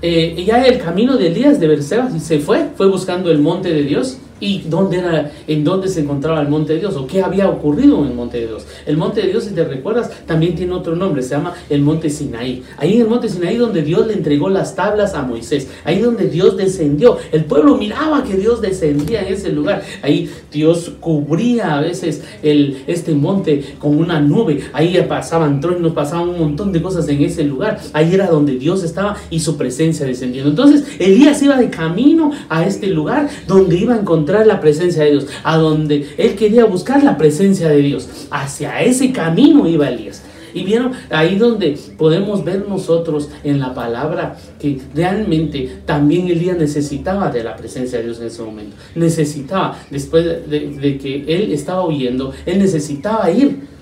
eh, 0.00 0.42
ya 0.46 0.64
el 0.64 0.78
camino 0.78 1.18
de 1.18 1.26
Elías 1.26 1.60
de 1.60 1.68
Berseba 1.68 2.10
se 2.18 2.38
fue, 2.38 2.68
fue 2.74 2.88
buscando 2.88 3.30
el 3.30 3.38
monte 3.38 3.68
de 3.70 3.82
Dios 3.82 4.16
y 4.42 4.64
dónde 4.68 4.98
era, 4.98 5.30
en 5.46 5.62
dónde 5.62 5.88
se 5.88 6.00
encontraba 6.00 6.40
el 6.40 6.48
monte 6.48 6.72
de 6.72 6.80
Dios 6.80 6.96
o 6.96 7.06
qué 7.06 7.22
había 7.22 7.48
ocurrido 7.48 8.00
en 8.00 8.08
el 8.08 8.14
monte 8.14 8.40
de 8.40 8.48
Dios. 8.48 8.66
El 8.84 8.96
monte 8.96 9.22
de 9.22 9.28
Dios, 9.28 9.44
si 9.44 9.50
te 9.54 9.62
recuerdas, 9.64 10.10
también 10.26 10.56
tiene 10.56 10.72
otro 10.72 10.96
nombre, 10.96 11.22
se 11.22 11.30
llama 11.30 11.54
el 11.70 11.80
monte 11.80 12.10
Sinaí. 12.10 12.64
Ahí 12.76 12.94
en 12.94 13.02
el 13.02 13.06
monte 13.06 13.28
Sinaí 13.28 13.56
donde 13.56 13.82
Dios 13.82 14.04
le 14.08 14.14
entregó 14.14 14.48
las 14.48 14.74
tablas 14.74 15.14
a 15.14 15.22
Moisés, 15.22 15.68
ahí 15.84 16.00
donde 16.00 16.26
Dios 16.26 16.56
descendió. 16.56 17.18
El 17.30 17.44
pueblo 17.44 17.76
miraba 17.76 18.24
que 18.24 18.36
Dios 18.36 18.60
descendía 18.60 19.22
en 19.22 19.32
ese 19.32 19.52
lugar. 19.52 19.84
Ahí 20.02 20.28
Dios 20.50 20.92
cubría 20.98 21.76
a 21.76 21.80
veces 21.80 22.24
el, 22.42 22.82
este 22.88 23.14
monte 23.14 23.76
con 23.78 23.96
una 23.96 24.20
nube. 24.20 24.64
Ahí 24.72 25.00
pasaban 25.08 25.60
truenos, 25.60 25.92
pasaban 25.92 26.30
un 26.30 26.40
montón 26.40 26.72
de 26.72 26.82
cosas 26.82 27.08
en 27.08 27.22
ese 27.22 27.44
lugar. 27.44 27.80
Ahí 27.92 28.12
era 28.12 28.26
donde 28.26 28.56
Dios 28.58 28.82
estaba 28.82 29.16
y 29.30 29.38
su 29.38 29.56
presencia 29.56 30.04
descendiendo. 30.04 30.50
Entonces 30.50 30.84
Elías 30.98 31.40
iba 31.42 31.56
de 31.56 31.70
camino 31.70 32.32
a 32.48 32.66
este 32.66 32.88
lugar 32.88 33.28
donde 33.46 33.76
iba 33.76 33.94
a 33.94 34.00
encontrar 34.00 34.31
la 34.40 34.60
presencia 34.60 35.04
de 35.04 35.10
Dios, 35.12 35.26
a 35.44 35.56
donde 35.56 36.08
él 36.16 36.34
quería 36.34 36.64
buscar 36.64 37.02
la 37.02 37.16
presencia 37.16 37.68
de 37.68 37.78
Dios. 37.78 38.08
Hacia 38.30 38.82
ese 38.82 39.12
camino 39.12 39.66
iba 39.66 39.88
Elías. 39.88 40.22
Y 40.54 40.64
vieron 40.64 40.92
ahí 41.10 41.36
donde 41.36 41.78
podemos 41.96 42.44
ver 42.44 42.66
nosotros 42.68 43.30
en 43.42 43.58
la 43.58 43.72
palabra 43.72 44.36
que 44.60 44.80
realmente 44.94 45.80
también 45.86 46.28
Elías 46.28 46.58
necesitaba 46.58 47.30
de 47.30 47.42
la 47.42 47.56
presencia 47.56 47.98
de 47.98 48.04
Dios 48.04 48.20
en 48.20 48.26
ese 48.26 48.42
momento. 48.42 48.76
Necesitaba, 48.94 49.78
después 49.90 50.24
de, 50.24 50.70
de 50.70 50.98
que 50.98 51.24
él 51.26 51.52
estaba 51.52 51.86
huyendo, 51.86 52.32
él 52.44 52.58
necesitaba 52.58 53.30
ir 53.30 53.72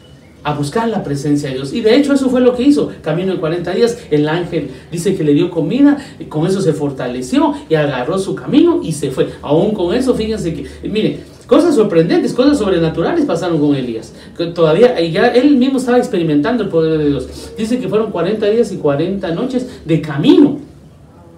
a 0.43 0.55
buscar 0.55 0.89
la 0.89 1.03
presencia 1.03 1.49
de 1.49 1.57
Dios. 1.57 1.73
Y 1.73 1.81
de 1.81 1.97
hecho 1.97 2.13
eso 2.13 2.31
fue 2.31 2.41
lo 2.41 2.57
que 2.57 2.63
hizo. 2.63 2.91
Camino 3.03 3.33
de 3.33 3.41
40 3.41 3.73
días, 3.73 3.99
el 4.11 4.29
ángel 4.29 4.71
dice 4.91 5.15
que 5.15 5.25
le 5.25 5.35
dio 5.35 5.51
comida, 5.51 5.99
y 6.19 6.25
con 6.25 6.47
eso 6.47 6.61
se 6.61 6.73
fortaleció 6.73 7.55
y 7.69 7.75
agarró 7.75 8.19
su 8.19 8.35
camino 8.35 8.81
y 8.83 8.93
se 8.93 9.11
fue. 9.11 9.29
Aún 9.43 9.73
con 9.73 9.95
eso, 9.95 10.15
fíjense 10.15 10.55
que, 10.55 10.67
mire, 10.89 11.21
cosas 11.47 11.75
sorprendentes, 11.75 12.33
cosas 12.33 12.59
sobrenaturales 12.59 13.25
pasaron 13.25 13.59
con 13.59 13.75
Elías. 13.75 14.13
Que 14.37 14.47
todavía 14.47 15.01
ya 15.01 15.29
él 15.29 15.57
mismo 15.57 15.79
estaba 15.79 15.99
experimentando 15.99 16.63
el 16.63 16.69
poder 16.69 16.99
de 16.99 17.09
Dios. 17.09 17.53
Dice 17.57 17.79
que 17.79 17.89
fueron 17.89 18.11
40 18.11 18.47
días 18.47 18.73
y 18.73 18.77
40 18.77 19.35
noches 19.35 19.67
de 19.85 20.01
camino. 20.01 20.59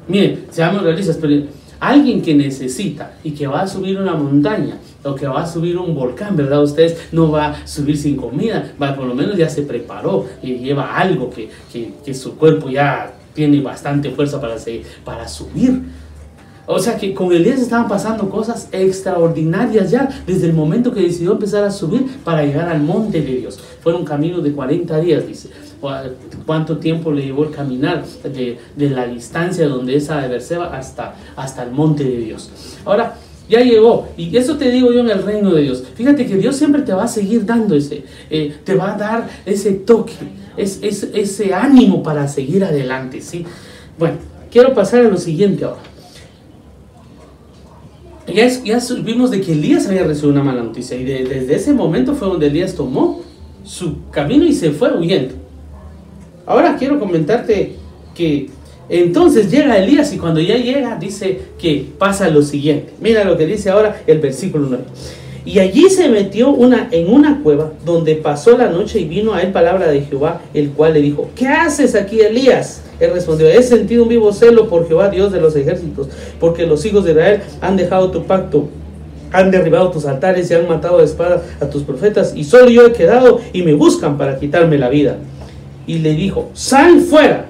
Miren, 0.09 0.47
seamos 0.51 0.83
realistas, 0.83 1.17
pero 1.21 1.45
alguien 1.83 2.23
que 2.23 2.33
necesita 2.33 3.15
y 3.25 3.33
que 3.33 3.49
va 3.49 3.63
a 3.63 3.67
subir 3.67 3.99
una 3.99 4.15
montaña 4.15 4.79
o 5.03 5.17
que 5.17 5.27
va 5.27 5.43
a 5.43 5.47
subir 5.47 5.77
un 5.77 5.97
volcán, 5.97 6.37
¿verdad? 6.37 6.63
Ustedes 6.63 7.09
no 7.11 7.33
va 7.33 7.49
a 7.49 7.67
subir 7.67 7.97
sin 7.99 8.17
comida, 8.17 8.73
va, 8.81 8.95
por 8.95 9.05
lo 9.05 9.17
menos 9.17 9.37
ya 9.37 9.49
se 9.49 9.63
preparó 9.63 10.27
y 10.43 10.59
lleva 10.59 10.97
algo 10.97 11.29
que, 11.29 11.51
que, 12.05 12.15
su 12.15 12.37
cuerpo 12.37 12.71
ya 12.71 13.13
tiene 13.35 13.61
bastante 13.61 14.11
fuerza 14.13 14.41
para, 14.41 14.55
para 15.05 15.27
subir. 15.27 15.83
O 16.67 16.79
sea 16.79 16.97
que 16.97 17.13
con 17.13 17.33
Elías 17.33 17.61
estaban 17.61 17.89
pasando 17.89 18.29
cosas 18.31 18.69
extraordinarias 18.71 19.91
ya 19.91 20.09
desde 20.27 20.47
el 20.47 20.53
momento 20.53 20.93
que 20.93 21.01
decidió 21.01 21.33
empezar 21.33 21.65
a 21.65 21.71
subir 21.71 22.07
para 22.25 22.45
llegar 22.45 22.69
al 22.69 22.83
monte 22.83 23.21
de 23.21 23.35
Dios. 23.35 23.59
Fue 23.81 23.95
un 23.95 24.05
camino 24.05 24.41
de 24.41 24.53
40 24.53 25.01
días, 25.01 25.27
dice. 25.27 25.51
¿Cuánto 26.47 26.79
tiempo 26.79 27.11
le 27.11 27.25
llevó 27.25 27.43
el 27.43 27.51
caminar 27.51 28.05
de, 28.23 28.59
de 28.77 28.91
la 28.91 29.07
distancia 29.07 29.67
donde 29.67 29.97
es 29.97 30.09
a 30.11 30.25
Berseba 30.29 30.77
hasta, 30.77 31.17
hasta 31.35 31.65
el 31.65 31.73
monte 31.73 32.05
de 32.05 32.19
Dios? 32.19 32.51
Ahora, 32.85 33.17
ya 33.49 33.61
llegó. 33.61 34.09
Y 34.17 34.37
eso 34.37 34.57
te 34.57 34.71
digo 34.71 34.93
yo 34.93 35.01
en 35.01 35.11
el 35.11 35.23
reino 35.23 35.53
de 35.53 35.63
Dios. 35.63 35.85
Fíjate 35.95 36.27
que 36.27 36.37
Dios 36.37 36.57
siempre 36.57 36.83
te 36.83 36.93
va 36.93 37.05
a 37.05 37.09
seguir 37.09 37.45
dando 37.45 37.75
ese, 37.75 38.05
eh, 38.31 38.55
te 38.65 38.75
va 38.75 38.95
a 38.95 38.97
dar 38.97 39.29
ese 39.45 39.73
toque, 39.73 40.13
es, 40.57 40.81
ese 40.83 41.53
ánimo 41.53 42.03
para 42.03 42.29
seguir 42.29 42.65
adelante, 42.65 43.21
¿sí? 43.21 43.45
Bueno, 43.99 44.17
quiero 44.51 44.73
pasar 44.75 45.01
a 45.01 45.09
lo 45.09 45.19
siguiente 45.19 45.65
ahora. 45.65 45.92
Ya, 48.35 48.49
ya 48.49 48.79
vimos 49.03 49.31
de 49.31 49.41
que 49.41 49.53
Elías 49.53 49.87
había 49.89 50.05
recibido 50.05 50.33
una 50.33 50.43
mala 50.43 50.63
noticia 50.63 50.97
y 50.97 51.05
desde 51.05 51.55
ese 51.55 51.73
momento 51.73 52.15
fue 52.15 52.29
donde 52.29 52.47
Elías 52.47 52.75
tomó 52.75 53.21
su 53.65 54.09
camino 54.11 54.45
y 54.45 54.53
se 54.53 54.71
fue 54.71 54.97
huyendo. 54.97 55.35
Ahora 56.47 56.77
quiero 56.77 56.99
comentarte 56.99 57.77
que 58.15 58.51
entonces 58.89 59.51
llega 59.51 59.79
Elías 59.79 60.13
y 60.13 60.19
cuando 60.19 60.41
ya 60.41 60.57
llega 60.57 60.97
dice 60.97 61.41
que 61.59 61.87
pasa 61.99 62.29
lo 62.29 62.43
siguiente. 62.43 62.93
Mira 63.01 63.25
lo 63.25 63.37
que 63.37 63.47
dice 63.47 63.71
ahora 63.71 64.03
el 64.07 64.19
versículo 64.19 64.67
9. 64.69 64.85
Y 65.45 65.59
allí 65.59 65.89
se 65.91 66.09
metió 66.09 66.51
una, 66.51 66.89
en 66.93 67.13
una 67.13 67.43
cueva 67.43 67.73
donde 67.85 68.15
pasó 68.15 68.57
la 68.57 68.69
noche 68.69 69.01
y 69.01 69.05
vino 69.05 69.35
a 69.35 69.43
él 69.43 69.51
palabra 69.51 69.91
de 69.91 70.03
Jehová, 70.03 70.41
el 70.55 70.71
cual 70.71 70.95
le 70.95 71.03
dijo, 71.03 71.31
¿qué 71.35 71.49
haces 71.49 71.95
aquí 71.95 72.21
Elías? 72.21 72.83
Él 73.05 73.13
respondió, 73.13 73.49
he 73.49 73.63
sentido 73.63 74.05
un 74.05 74.09
vivo 74.09 74.33
celo 74.33 74.69
por 74.69 74.87
Jehová, 74.87 75.09
Dios 75.09 75.33
de 75.33 75.41
los 75.41 75.57
ejércitos, 75.57 76.09
porque 76.39 76.67
los 76.67 76.85
hijos 76.85 77.05
de 77.05 77.11
Israel 77.11 77.41
han 77.61 77.77
dejado 77.77 78.11
tu 78.11 78.25
pacto, 78.25 78.69
han 79.33 79.51
derribado 79.51 79.91
tus 79.91 80.05
altares 80.07 80.51
y 80.51 80.55
han 80.55 80.69
matado 80.69 80.99
de 80.99 81.05
espada 81.05 81.43
a 81.61 81.67
tus 81.67 81.83
profetas, 81.83 82.33
y 82.37 82.45
solo 82.45 82.69
yo 82.69 82.87
he 82.87 82.93
quedado 82.93 83.41
y 83.53 83.63
me 83.63 83.75
buscan 83.75 84.17
para 84.17 84.39
quitarme 84.39 84.79
la 84.79 84.89
vida. 84.89 85.17
Y 85.87 85.99
le 85.99 86.15
dijo, 86.15 86.51
sal 86.53 87.01
fuera 87.01 87.47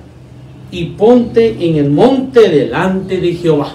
y 0.70 0.86
ponte 0.86 1.68
en 1.68 1.76
el 1.76 1.90
monte 1.90 2.48
delante 2.48 3.20
de 3.20 3.34
Jehová. 3.34 3.74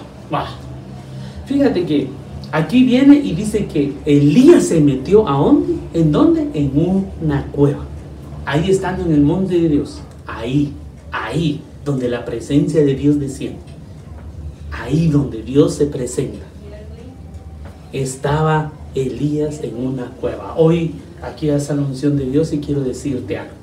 Fíjate 1.46 1.86
que 1.86 2.08
aquí 2.52 2.84
viene 2.84 3.18
y 3.18 3.34
dice 3.34 3.68
que 3.68 3.94
Elías 4.06 4.66
se 4.66 4.82
metió 4.82 5.28
a 5.30 5.34
dónde? 5.34 5.76
¿En 5.94 6.12
dónde? 6.12 6.48
En 6.54 6.72
una 6.76 7.46
cueva. 7.52 7.86
Ahí 8.46 8.70
estando 8.70 9.06
en 9.06 9.14
el 9.14 9.22
monte 9.22 9.60
de 9.60 9.70
Dios. 9.70 10.02
Ahí, 10.26 10.74
ahí, 11.12 11.62
donde 11.88 12.10
la 12.10 12.26
presencia 12.26 12.86
de 12.86 12.94
Dios 12.94 13.20
desciende. 13.20 13.60
Ahí 14.72 15.08
donde 15.08 15.42
Dios 15.42 15.74
se 15.74 15.88
presenta. 15.88 16.46
Estaba 17.92 18.74
Elías 18.94 19.62
en 19.64 19.76
una 19.78 20.12
cueva. 20.22 20.56
Hoy 20.58 20.92
aquí 21.24 21.50
hace 21.50 21.74
la 21.74 21.82
unción 21.82 22.18
de 22.18 22.26
Dios 22.26 22.54
y 22.54 22.60
quiero 22.60 22.82
decirte 22.82 23.38
algo. 23.38 23.54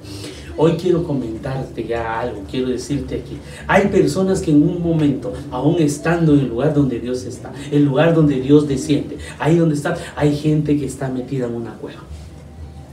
Hoy 0.56 0.72
quiero 0.72 1.04
comentarte 1.04 1.84
ya 1.84 2.20
algo, 2.20 2.42
quiero 2.48 2.68
decirte 2.68 3.16
aquí. 3.16 3.38
Hay 3.66 3.88
personas 3.88 4.40
que 4.40 4.52
en 4.52 4.62
un 4.62 4.82
momento, 4.82 5.32
aún 5.50 5.80
estando 5.80 6.32
en 6.32 6.40
el 6.40 6.48
lugar 6.48 6.72
donde 6.72 7.00
Dios 7.00 7.24
está, 7.24 7.52
el 7.72 7.84
lugar 7.84 8.14
donde 8.14 8.40
Dios 8.40 8.68
desciende, 8.68 9.18
ahí 9.40 9.56
donde 9.56 9.74
está, 9.74 9.96
hay 10.14 10.36
gente 10.36 10.78
que 10.78 10.86
está 10.86 11.08
metida 11.08 11.46
en 11.46 11.54
una 11.54 11.74
cueva. 11.74 12.04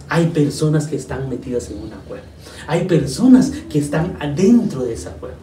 Hay 0.10 0.28
personas 0.28 0.88
que 0.88 0.96
están 0.96 1.30
metidas 1.30 1.70
en 1.70 1.78
una 1.78 1.98
cueva. 2.08 2.24
Hay 2.68 2.86
personas 2.86 3.52
que 3.70 3.80
están 3.80 4.18
adentro 4.20 4.84
de 4.84 4.94
esa 4.94 5.12
cueva. 5.12 5.36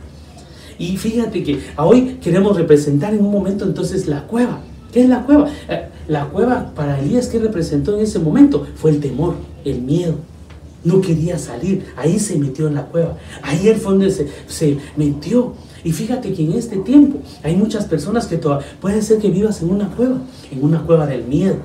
Y 0.78 0.96
fíjate 0.96 1.42
que 1.42 1.60
hoy 1.76 2.18
queremos 2.22 2.56
representar 2.56 3.12
en 3.12 3.24
un 3.24 3.32
momento 3.32 3.64
entonces 3.64 4.06
la 4.06 4.26
cueva. 4.26 4.60
¿Qué 4.92 5.02
es 5.02 5.08
la 5.08 5.24
cueva? 5.24 5.48
Eh, 5.68 5.88
la 6.06 6.26
cueva 6.26 6.72
para 6.74 6.98
Elías, 6.98 7.26
¿qué 7.26 7.38
representó 7.38 7.96
en 7.96 8.04
ese 8.04 8.18
momento? 8.18 8.66
Fue 8.76 8.90
el 8.90 9.00
temor, 9.00 9.34
el 9.64 9.82
miedo, 9.82 10.14
no 10.84 11.00
quería 11.00 11.38
salir, 11.38 11.84
ahí 11.96 12.18
se 12.18 12.38
metió 12.38 12.68
en 12.68 12.74
la 12.74 12.86
cueva, 12.86 13.16
ahí 13.42 13.58
fue 13.74 13.92
donde 13.92 14.10
se, 14.10 14.28
se 14.46 14.78
metió. 14.96 15.52
Y 15.84 15.92
fíjate 15.92 16.32
que 16.32 16.42
en 16.42 16.52
este 16.52 16.76
tiempo 16.76 17.20
hay 17.42 17.54
muchas 17.56 17.84
personas 17.84 18.26
que 18.26 18.38
todavía, 18.38 18.66
puede 18.80 19.02
ser 19.02 19.18
que 19.18 19.30
vivas 19.30 19.62
en 19.62 19.70
una 19.70 19.88
cueva, 19.88 20.16
en 20.50 20.64
una 20.64 20.82
cueva 20.82 21.06
del 21.06 21.24
miedo, 21.24 21.56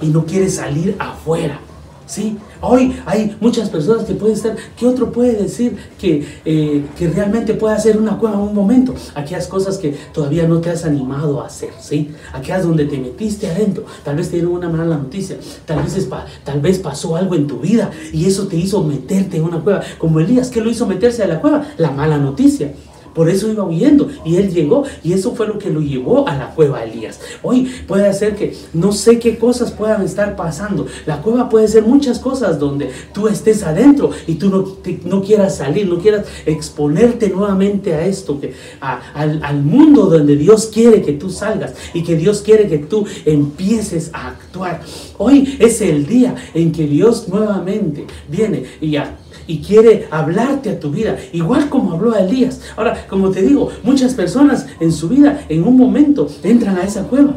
y 0.00 0.06
no 0.06 0.24
quieres 0.24 0.54
salir 0.56 0.94
afuera. 0.98 1.60
¿Sí? 2.08 2.36
Hoy 2.60 2.96
hay 3.06 3.36
muchas 3.40 3.68
personas 3.68 4.04
que 4.04 4.14
pueden 4.14 4.36
estar, 4.36 4.56
¿qué 4.76 4.86
otro 4.86 5.12
puede 5.12 5.34
decir 5.34 5.76
que, 5.98 6.26
eh, 6.44 6.84
que 6.98 7.08
realmente 7.08 7.54
puede 7.54 7.76
hacer 7.76 7.96
una 7.96 8.18
cueva 8.18 8.36
en 8.36 8.42
un 8.42 8.54
momento? 8.54 8.94
Aquellas 9.14 9.46
cosas 9.46 9.78
que 9.78 9.96
todavía 10.12 10.48
no 10.48 10.60
te 10.60 10.70
has 10.70 10.84
animado 10.84 11.40
a 11.40 11.46
hacer, 11.46 11.70
¿sí? 11.80 12.10
Aquellas 12.32 12.64
donde 12.64 12.86
te 12.86 12.98
metiste 12.98 13.48
adentro, 13.48 13.84
tal 14.04 14.16
vez 14.16 14.30
te 14.30 14.36
dieron 14.36 14.52
una 14.52 14.68
mala 14.68 14.96
noticia, 14.96 15.36
tal 15.66 15.82
vez, 15.82 15.96
es 15.96 16.08
tal 16.44 16.60
vez 16.60 16.78
pasó 16.78 17.16
algo 17.16 17.34
en 17.34 17.46
tu 17.46 17.58
vida 17.58 17.90
y 18.12 18.26
eso 18.26 18.48
te 18.48 18.56
hizo 18.56 18.82
meterte 18.82 19.36
en 19.36 19.44
una 19.44 19.60
cueva. 19.60 19.82
Como 19.98 20.18
Elías, 20.20 20.48
¿qué 20.48 20.60
lo 20.60 20.70
hizo 20.70 20.86
meterse 20.86 21.22
a 21.22 21.28
la 21.28 21.40
cueva? 21.40 21.64
La 21.76 21.90
mala 21.90 22.18
noticia. 22.18 22.72
Por 23.18 23.28
eso 23.28 23.50
iba 23.50 23.64
huyendo 23.64 24.08
y 24.24 24.36
él 24.36 24.54
llegó 24.54 24.84
y 25.02 25.12
eso 25.12 25.34
fue 25.34 25.48
lo 25.48 25.58
que 25.58 25.70
lo 25.70 25.80
llevó 25.80 26.28
a 26.28 26.36
la 26.36 26.54
cueva 26.54 26.84
Elías. 26.84 27.18
Hoy 27.42 27.68
puede 27.88 28.14
ser 28.14 28.36
que 28.36 28.54
no 28.72 28.92
sé 28.92 29.18
qué 29.18 29.38
cosas 29.38 29.72
puedan 29.72 30.02
estar 30.02 30.36
pasando. 30.36 30.86
La 31.04 31.20
cueva 31.20 31.48
puede 31.48 31.66
ser 31.66 31.82
muchas 31.82 32.20
cosas 32.20 32.60
donde 32.60 32.92
tú 33.12 33.26
estés 33.26 33.64
adentro 33.64 34.12
y 34.28 34.36
tú 34.36 34.50
no, 34.50 34.76
no 35.04 35.24
quieras 35.24 35.56
salir, 35.56 35.88
no 35.88 35.98
quieras 35.98 36.26
exponerte 36.46 37.28
nuevamente 37.28 37.92
a 37.92 38.06
esto, 38.06 38.40
que, 38.40 38.54
al, 38.80 39.42
al 39.42 39.62
mundo 39.64 40.04
donde 40.04 40.36
Dios 40.36 40.70
quiere 40.72 41.02
que 41.02 41.14
tú 41.14 41.28
salgas 41.28 41.74
y 41.94 42.04
que 42.04 42.14
Dios 42.14 42.40
quiere 42.40 42.68
que 42.68 42.78
tú 42.78 43.04
empieces 43.24 44.10
a 44.12 44.28
actuar. 44.28 44.80
Hoy 45.16 45.56
es 45.58 45.80
el 45.80 46.06
día 46.06 46.36
en 46.54 46.70
que 46.70 46.86
Dios 46.86 47.26
nuevamente 47.26 48.06
viene 48.28 48.62
y 48.80 48.92
ya 48.92 49.18
y 49.48 49.58
quiere 49.58 50.06
hablarte 50.12 50.70
a 50.70 50.78
tu 50.78 50.90
vida, 50.90 51.16
igual 51.32 51.68
como 51.68 51.92
habló 51.92 52.14
a 52.14 52.20
Elías. 52.20 52.60
Ahora, 52.76 53.06
como 53.08 53.30
te 53.30 53.42
digo, 53.42 53.70
muchas 53.82 54.14
personas 54.14 54.66
en 54.78 54.92
su 54.92 55.08
vida 55.08 55.44
en 55.48 55.64
un 55.64 55.76
momento 55.76 56.28
entran 56.44 56.76
a 56.76 56.82
esa 56.82 57.02
cueva, 57.04 57.32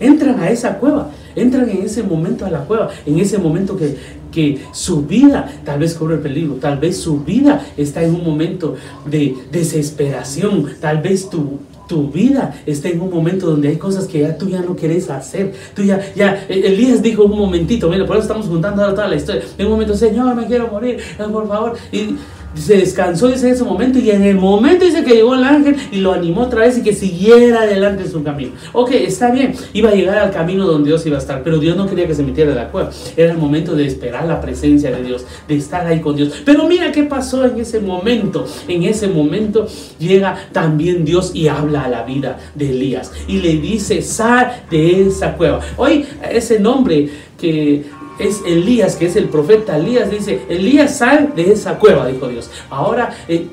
entran 0.00 0.40
a 0.40 0.48
esa 0.48 0.78
cueva, 0.78 1.10
entran 1.34 1.68
en 1.68 1.82
ese 1.82 2.02
momento 2.02 2.46
a 2.46 2.50
la 2.50 2.60
cueva, 2.60 2.90
en 3.04 3.18
ese 3.18 3.36
momento 3.36 3.76
que, 3.76 3.96
que 4.32 4.62
su 4.72 5.02
vida 5.02 5.50
tal 5.64 5.80
vez 5.80 5.94
corre 5.94 6.18
peligro, 6.18 6.54
tal 6.54 6.78
vez 6.78 6.96
su 6.98 7.20
vida 7.20 7.66
está 7.76 8.02
en 8.02 8.14
un 8.14 8.24
momento 8.24 8.76
de 9.04 9.34
desesperación, 9.50 10.66
tal 10.80 11.02
vez 11.02 11.28
tu, 11.28 11.58
tu 11.86 12.08
vida 12.08 12.54
está 12.66 12.88
en 12.88 13.00
un 13.00 13.10
momento 13.10 13.46
donde 13.46 13.68
hay 13.68 13.76
cosas 13.76 14.06
que 14.06 14.20
ya 14.20 14.36
tú 14.36 14.48
ya 14.48 14.62
no 14.62 14.76
quieres 14.76 15.08
hacer. 15.10 15.54
Tú 15.74 15.82
ya, 15.82 16.00
ya, 16.14 16.46
e-, 16.48 16.66
Elías 16.66 17.02
dijo 17.02 17.24
un 17.24 17.38
momentito, 17.38 17.88
mira, 17.88 18.06
por 18.06 18.16
eso 18.16 18.22
estamos 18.22 18.46
juntando 18.46 18.82
ahora 18.82 18.94
toda 18.94 19.08
la 19.08 19.16
historia. 19.16 19.42
En 19.58 19.66
un 19.66 19.72
momento, 19.72 19.94
Señor, 19.94 20.34
me 20.34 20.46
quiero 20.46 20.68
morir, 20.68 20.98
por 21.16 21.48
favor. 21.48 21.76
Se 22.54 22.76
descansó 22.76 23.28
dice, 23.28 23.48
en 23.48 23.54
ese 23.54 23.64
momento 23.64 23.98
y 23.98 24.10
en 24.10 24.22
el 24.22 24.36
momento 24.36 24.84
dice 24.84 25.04
que 25.04 25.14
llegó 25.14 25.34
el 25.34 25.44
ángel 25.44 25.76
y 25.92 25.98
lo 25.98 26.12
animó 26.12 26.42
otra 26.42 26.60
vez 26.60 26.78
y 26.78 26.82
que 26.82 26.92
siguiera 26.92 27.62
adelante 27.62 28.04
en 28.04 28.10
su 28.10 28.22
camino. 28.22 28.52
Ok, 28.72 28.92
está 28.92 29.30
bien, 29.30 29.54
iba 29.72 29.90
a 29.90 29.94
llegar 29.94 30.18
al 30.18 30.30
camino 30.30 30.66
donde 30.66 30.88
Dios 30.88 31.04
iba 31.06 31.16
a 31.16 31.20
estar, 31.20 31.42
pero 31.42 31.58
Dios 31.58 31.76
no 31.76 31.86
quería 31.86 32.06
que 32.06 32.14
se 32.14 32.22
metiera 32.22 32.50
de 32.50 32.56
la 32.56 32.68
cueva. 32.68 32.90
Era 33.16 33.32
el 33.32 33.38
momento 33.38 33.74
de 33.74 33.86
esperar 33.86 34.26
la 34.26 34.40
presencia 34.40 34.90
de 34.90 35.02
Dios, 35.02 35.26
de 35.48 35.56
estar 35.56 35.86
ahí 35.86 36.00
con 36.00 36.16
Dios. 36.16 36.42
Pero 36.44 36.66
mira 36.66 36.92
qué 36.92 37.04
pasó 37.04 37.44
en 37.44 37.60
ese 37.60 37.80
momento. 37.80 38.46
En 38.68 38.84
ese 38.84 39.08
momento 39.08 39.66
llega 39.98 40.36
también 40.52 41.04
Dios 41.04 41.32
y 41.34 41.48
habla 41.48 41.84
a 41.84 41.88
la 41.88 42.02
vida 42.04 42.38
de 42.54 42.70
Elías 42.70 43.12
y 43.28 43.40
le 43.40 43.56
dice, 43.56 44.02
sal 44.02 44.64
de 44.70 45.08
esa 45.08 45.34
cueva. 45.36 45.60
Hoy 45.76 46.06
ese 46.30 46.58
nombre 46.58 47.08
que 47.38 47.84
es 48.18 48.42
Elías, 48.46 48.96
que 48.96 49.06
es 49.06 49.16
el 49.16 49.28
profeta 49.28 49.76
Elías, 49.76 50.10
dice, 50.10 50.42
Elías 50.48 50.98
sal 50.98 51.32
de 51.34 51.52
esa 51.52 51.78
cueva, 51.78 52.06
dijo 52.06 52.28
Dios. 52.28 52.50
Ahora, 52.70 53.14
eh, 53.28 53.48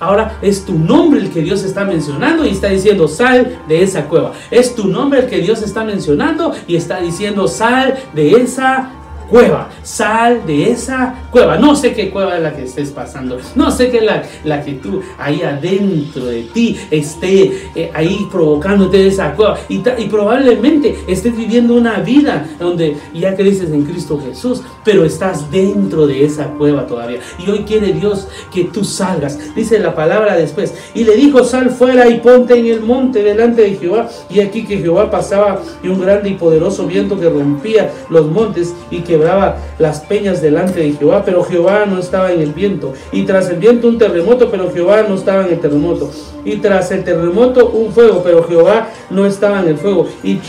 ahora 0.00 0.38
es 0.42 0.64
tu 0.64 0.78
nombre 0.78 1.20
el 1.20 1.30
que 1.30 1.42
Dios 1.42 1.62
está 1.64 1.84
mencionando 1.84 2.44
y 2.44 2.50
está 2.50 2.68
diciendo, 2.68 3.08
sal 3.08 3.60
de 3.68 3.82
esa 3.82 4.06
cueva. 4.06 4.32
Es 4.50 4.74
tu 4.74 4.86
nombre 4.86 5.20
el 5.20 5.26
que 5.26 5.38
Dios 5.38 5.62
está 5.62 5.84
mencionando 5.84 6.54
y 6.66 6.76
está 6.76 7.00
diciendo, 7.00 7.48
sal 7.48 7.96
de 8.14 8.32
esa 8.32 8.90
cueva, 9.28 9.70
sal 9.82 10.46
de 10.46 10.70
esa 10.70 11.14
cueva. 11.30 11.56
No 11.56 11.74
sé 11.76 11.92
qué 11.92 12.10
cueva 12.10 12.36
es 12.36 12.42
la 12.42 12.54
que 12.54 12.64
estés 12.64 12.90
pasando, 12.90 13.38
no 13.54 13.70
sé 13.70 13.90
qué 13.90 13.98
es 13.98 14.04
la, 14.04 14.22
la 14.44 14.62
que 14.62 14.74
tú 14.74 15.00
ahí 15.18 15.42
adentro 15.42 16.26
de 16.26 16.42
ti 16.42 16.76
esté 16.90 17.70
eh, 17.74 17.90
ahí 17.94 18.26
provocándote 18.30 19.06
esa 19.06 19.32
cueva. 19.34 19.58
Y, 19.68 19.76
y, 19.98 20.08
probablemente 20.08 20.96
estés 21.06 21.36
viviendo 21.36 21.74
una 21.74 22.00
vida 22.00 22.46
donde 22.58 22.96
ya 23.14 23.34
creces 23.34 23.70
en 23.70 23.84
Cristo 23.84 24.20
Jesús, 24.24 24.62
pero 24.84 25.04
estás 25.04 25.50
dentro 25.50 26.06
de 26.06 26.24
esa 26.24 26.48
cueva 26.50 26.86
todavía. 26.86 27.20
Y 27.38 27.50
hoy 27.50 27.60
quiere 27.60 27.92
Dios 27.92 28.28
que 28.52 28.64
tú 28.64 28.84
salgas. 28.84 29.38
Dice 29.54 29.78
la 29.78 29.94
palabra 29.94 30.36
después. 30.36 30.74
Y 30.94 31.04
le 31.04 31.16
dijo, 31.16 31.44
sal 31.44 31.70
fuera 31.70 32.08
y 32.08 32.20
ponte 32.20 32.58
en 32.58 32.66
el 32.66 32.80
monte 32.80 33.22
delante 33.22 33.62
de 33.62 33.76
Jehová. 33.76 34.08
Y 34.30 34.40
aquí 34.40 34.64
que 34.64 34.78
Jehová 34.78 35.10
pasaba 35.10 35.60
y 35.82 35.88
un 35.88 36.00
grande 36.00 36.30
y 36.30 36.34
poderoso 36.34 36.86
viento 36.86 37.18
que 37.18 37.28
rompía 37.28 37.90
los 38.10 38.30
montes 38.30 38.74
y 38.90 39.00
que 39.00 39.13
quebraba 39.14 39.56
las 39.78 40.00
peñas 40.00 40.42
delante 40.42 40.80
de 40.80 40.92
Jehová, 40.92 41.22
pero 41.24 41.44
Jehová 41.44 41.86
no 41.86 41.98
estaba 42.00 42.32
en 42.32 42.40
el 42.40 42.52
viento. 42.52 42.94
Y 43.12 43.22
tras 43.22 43.48
el 43.48 43.58
viento 43.58 43.86
un 43.86 43.96
terremoto, 43.96 44.50
pero 44.50 44.72
Jehová 44.72 45.04
no 45.08 45.14
estaba 45.14 45.46
en 45.46 45.52
el 45.52 45.60
terremoto. 45.60 46.10
Y 46.44 46.56
tras 46.56 46.90
el 46.90 47.04
terremoto 47.04 47.68
un 47.68 47.92
fuego, 47.92 48.22
pero 48.24 48.42
Jehová 48.44 48.88
no 49.10 49.24
estaba 49.24 49.60
en 49.60 49.68
el 49.68 49.76
fuego. 49.76 50.08
Y, 50.24 50.40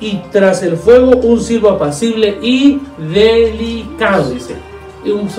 y 0.00 0.22
tras 0.32 0.62
el 0.64 0.76
fuego 0.76 1.16
un 1.16 1.40
silbo 1.40 1.70
apacible 1.70 2.38
y 2.42 2.80
delicado, 3.12 4.30
dice. 4.30 4.54
Un, 5.04 5.30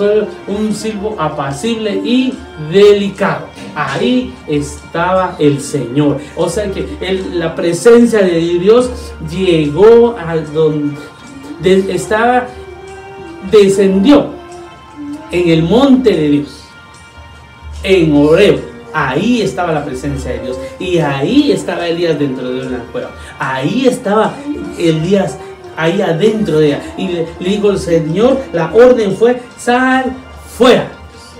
un 0.48 0.74
silbo 0.74 1.14
apacible 1.18 2.00
y 2.02 2.32
delicado. 2.72 3.44
Ahí 3.74 4.34
estaba 4.48 5.36
el 5.38 5.60
Señor. 5.60 6.16
O 6.34 6.48
sea 6.48 6.72
que 6.72 6.88
la 7.34 7.54
presencia 7.54 8.20
de 8.20 8.40
Dios 8.40 8.90
llegó 9.30 10.16
a 10.18 10.36
donde 10.38 10.96
estaba 11.94 12.48
descendió 13.50 14.26
en 15.30 15.48
el 15.48 15.62
monte 15.62 16.10
de 16.10 16.28
Dios, 16.28 16.64
en 17.82 18.14
Oreo. 18.14 18.70
Ahí 18.92 19.42
estaba 19.42 19.72
la 19.72 19.84
presencia 19.84 20.32
de 20.32 20.40
Dios. 20.40 20.58
Y 20.80 20.98
ahí 20.98 21.52
estaba 21.52 21.86
Elías 21.86 22.18
dentro 22.18 22.50
de 22.50 22.66
una 22.66 22.78
cueva. 22.90 23.12
Ahí 23.38 23.86
estaba 23.86 24.34
Elías 24.76 25.38
ahí 25.76 26.02
adentro 26.02 26.58
de 26.58 26.68
ella. 26.68 26.82
Y 26.96 27.08
le, 27.08 27.26
dijo 27.38 27.70
el 27.70 27.78
Señor, 27.78 28.38
la 28.52 28.72
orden 28.74 29.16
fue, 29.16 29.40
sal 29.56 30.12
fuera. 30.56 30.88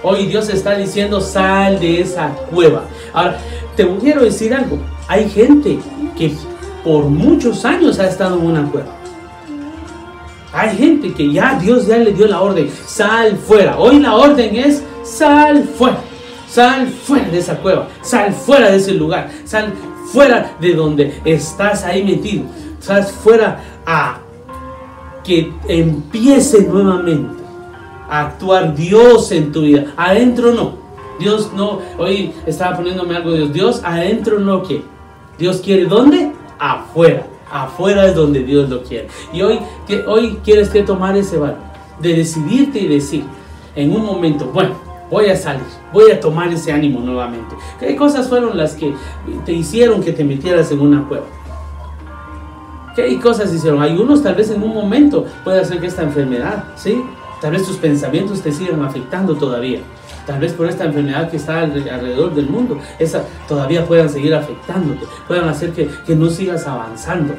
Hoy 0.02 0.26
Dios 0.26 0.48
está 0.48 0.76
diciendo, 0.76 1.20
sal 1.20 1.78
de 1.78 2.00
esa 2.00 2.28
cueva. 2.50 2.84
Ahora, 3.12 3.38
te 3.76 3.86
quiero 3.98 4.22
decir 4.22 4.54
algo. 4.54 4.78
Hay 5.08 5.28
gente 5.28 5.78
que 6.16 6.32
por 6.84 7.04
muchos 7.04 7.64
años 7.64 7.98
ha 7.98 8.06
estado 8.06 8.38
en 8.38 8.46
una 8.46 8.70
cueva. 8.70 8.99
Hay 10.52 10.76
gente 10.76 11.12
que 11.12 11.32
ya 11.32 11.58
Dios 11.60 11.86
ya 11.86 11.96
le 11.96 12.12
dio 12.12 12.26
la 12.26 12.40
orden, 12.40 12.70
sal 12.86 13.36
fuera. 13.36 13.78
Hoy 13.78 14.00
la 14.00 14.16
orden 14.16 14.56
es, 14.56 14.82
sal 15.04 15.64
fuera. 15.64 16.00
Sal 16.48 16.88
fuera 16.88 17.28
de 17.28 17.38
esa 17.38 17.58
cueva, 17.58 17.88
sal 18.02 18.32
fuera 18.32 18.70
de 18.70 18.78
ese 18.78 18.94
lugar, 18.94 19.30
sal 19.44 19.72
fuera 20.12 20.56
de 20.60 20.74
donde 20.74 21.20
estás 21.24 21.84
ahí 21.84 22.02
metido. 22.02 22.44
Sal 22.80 23.04
fuera 23.04 23.60
a 23.86 24.18
que 25.22 25.52
empiece 25.68 26.62
nuevamente 26.62 27.40
a 28.08 28.22
actuar 28.22 28.74
Dios 28.74 29.30
en 29.30 29.52
tu 29.52 29.62
vida. 29.62 29.92
Adentro 29.96 30.52
no. 30.52 30.74
Dios 31.20 31.52
no. 31.54 31.80
Hoy 31.98 32.32
estaba 32.46 32.76
poniéndome 32.76 33.14
algo 33.14 33.30
de 33.30 33.38
Dios. 33.38 33.52
Dios 33.52 33.80
adentro 33.84 34.40
no 34.40 34.62
que. 34.64 34.82
Dios 35.38 35.60
quiere 35.60 35.84
dónde? 35.84 36.32
Afuera. 36.58 37.26
Afuera 37.50 38.06
es 38.06 38.14
donde 38.14 38.42
Dios 38.42 38.68
lo 38.68 38.82
quiere. 38.82 39.08
Y 39.32 39.42
hoy, 39.42 39.58
que, 39.86 40.00
hoy 40.06 40.38
quieres 40.44 40.68
que 40.70 40.82
tomar 40.82 41.16
ese 41.16 41.38
valor 41.38 41.58
de 42.00 42.14
decidirte 42.14 42.78
y 42.78 42.88
decir 42.88 43.24
en 43.76 43.92
un 43.92 44.04
momento, 44.04 44.46
bueno, 44.46 44.74
voy 45.10 45.26
a 45.26 45.36
salir, 45.36 45.66
voy 45.92 46.10
a 46.10 46.20
tomar 46.20 46.52
ese 46.52 46.72
ánimo 46.72 47.00
nuevamente. 47.00 47.54
¿Qué 47.78 47.96
cosas 47.96 48.28
fueron 48.28 48.56
las 48.56 48.74
que 48.74 48.94
te 49.44 49.52
hicieron 49.52 50.02
que 50.02 50.12
te 50.12 50.24
metieras 50.24 50.70
en 50.70 50.80
una 50.80 51.06
cueva? 51.06 51.26
¿Qué 52.96 53.18
cosas 53.20 53.52
hicieron? 53.52 53.82
Hay 53.82 53.96
unos 53.96 54.22
tal 54.22 54.34
vez 54.34 54.50
en 54.50 54.62
un 54.62 54.74
momento 54.74 55.26
puede 55.44 55.60
hacer 55.60 55.80
que 55.80 55.86
esta 55.86 56.02
enfermedad, 56.02 56.64
¿sí? 56.76 57.02
Tal 57.40 57.52
vez 57.52 57.64
tus 57.64 57.76
pensamientos 57.76 58.42
te 58.42 58.52
sigan 58.52 58.82
afectando 58.84 59.34
todavía 59.34 59.80
tal 60.26 60.40
vez 60.40 60.52
por 60.52 60.68
esta 60.68 60.84
enfermedad 60.84 61.30
que 61.30 61.36
está 61.36 61.60
alrededor 61.60 62.34
del 62.34 62.48
mundo, 62.48 62.78
esa 62.98 63.24
todavía 63.48 63.84
puedan 63.86 64.08
seguir 64.08 64.34
afectándote, 64.34 65.06
puedan 65.26 65.48
hacer 65.48 65.72
que, 65.72 65.88
que 66.06 66.16
no 66.16 66.30
sigas 66.30 66.66
avanzando. 66.66 67.34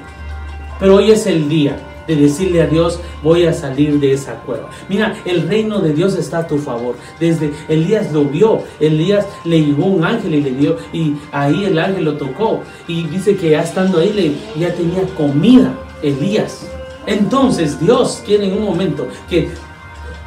Pero 0.80 0.96
hoy 0.96 1.12
es 1.12 1.28
el 1.28 1.48
día 1.48 1.78
de 2.08 2.15
decirle 2.15 2.62
a 2.62 2.67
Dios, 2.67 3.00
voy 3.24 3.46
a 3.46 3.54
salir 3.54 4.00
de 4.00 4.13
esa 4.13 4.36
cueva. 4.36 4.70
Mira, 4.89 5.15
el 5.26 5.48
reino 5.48 5.80
de 5.80 5.94
Dios 5.94 6.15
está 6.15 6.39
a 6.39 6.48
tu 6.48 6.58
favor. 6.58 6.96
Desde 7.20 7.54
Elías 7.70 8.12
lo 8.12 8.26
vio, 8.26 8.63
Elías 8.80 9.28
le 9.46 9.63
llevó 9.63 9.86
un 9.86 10.04
ángel 10.04 10.36
y 10.36 10.41
le 10.41 10.52
dio, 10.52 10.78
y 10.94 11.15
ahí 11.32 11.65
el 11.65 11.78
ángel 11.78 12.06
lo 12.06 12.17
tocó. 12.17 12.62
Y 12.88 13.04
dice 13.04 13.36
que 13.36 13.52
ya 13.52 13.62
estando 13.62 14.00
ahí 14.00 14.38
ya 14.58 14.74
tenía 14.74 15.04
comida, 15.15 15.74
Elías. 16.02 16.67
Entonces 17.06 17.80
Dios 17.80 18.22
quiere 18.26 18.48
en 18.48 18.54
un 18.54 18.65
momento 18.65 19.08
que 19.30 19.50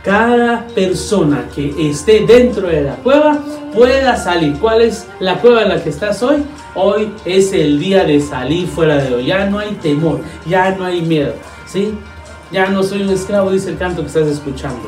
cada 0.05 0.67
persona 0.75 1.49
que 1.55 1.91
esté 1.91 2.27
dentro 2.27 2.69
de 2.69 2.83
la 2.83 2.97
cueva 2.97 3.39
pueda 3.73 4.17
salir. 4.17 4.59
¿Cuál 4.59 4.83
es 4.83 5.07
la 5.19 5.39
cueva 5.39 5.63
en 5.63 5.71
la 5.71 5.83
que 5.83 5.89
estás 5.89 6.23
hoy? 6.23 6.45
Hoy 6.75 7.11
es 7.25 7.53
el 7.53 7.79
día 7.79 8.05
de 8.05 8.21
salir 8.21 8.69
fuera 8.69 8.99
de 8.99 9.15
hoy. 9.15 9.27
Ya 9.27 9.47
no 9.47 9.59
hay 9.59 9.73
temor, 9.77 10.21
ya 10.47 10.73
no 10.73 10.85
hay 10.85 11.01
miedo. 11.01 11.35
¿Sí? 11.67 11.95
Ya 12.53 12.69
no 12.69 12.83
soy 12.83 13.03
un 13.03 13.11
esclavo, 13.11 13.51
dice 13.51 13.71
el 13.71 13.79
canto 13.79 14.03
que 14.03 14.09
estás 14.09 14.29
escuchando. 14.29 14.83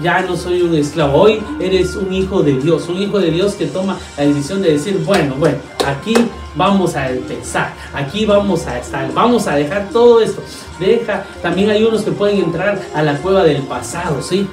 Ya 0.00 0.22
no 0.22 0.36
soy 0.36 0.62
un 0.62 0.74
esclavo. 0.74 1.20
Hoy 1.20 1.42
eres 1.60 1.94
un 1.94 2.10
hijo 2.10 2.42
de 2.42 2.54
Dios. 2.54 2.88
Un 2.88 2.96
hijo 2.96 3.20
de 3.20 3.30
Dios 3.30 3.54
que 3.54 3.66
toma 3.66 3.98
la 4.16 4.24
decisión 4.24 4.62
de 4.62 4.72
decir, 4.72 4.98
bueno, 5.04 5.34
bueno, 5.38 5.58
aquí 5.86 6.14
vamos 6.56 6.96
a 6.96 7.10
empezar. 7.10 7.74
Aquí 7.92 8.24
vamos 8.24 8.66
a 8.66 8.78
estar. 8.78 9.12
Vamos 9.12 9.46
a 9.46 9.54
dejar 9.54 9.90
todo 9.90 10.22
esto. 10.22 10.42
Deja. 10.80 11.24
También 11.42 11.68
hay 11.68 11.84
unos 11.84 12.02
que 12.02 12.10
pueden 12.10 12.38
entrar 12.38 12.80
a 12.94 13.02
la 13.02 13.18
cueva 13.18 13.44
del 13.44 13.62
pasado, 13.62 14.22
¿sí? 14.22 14.48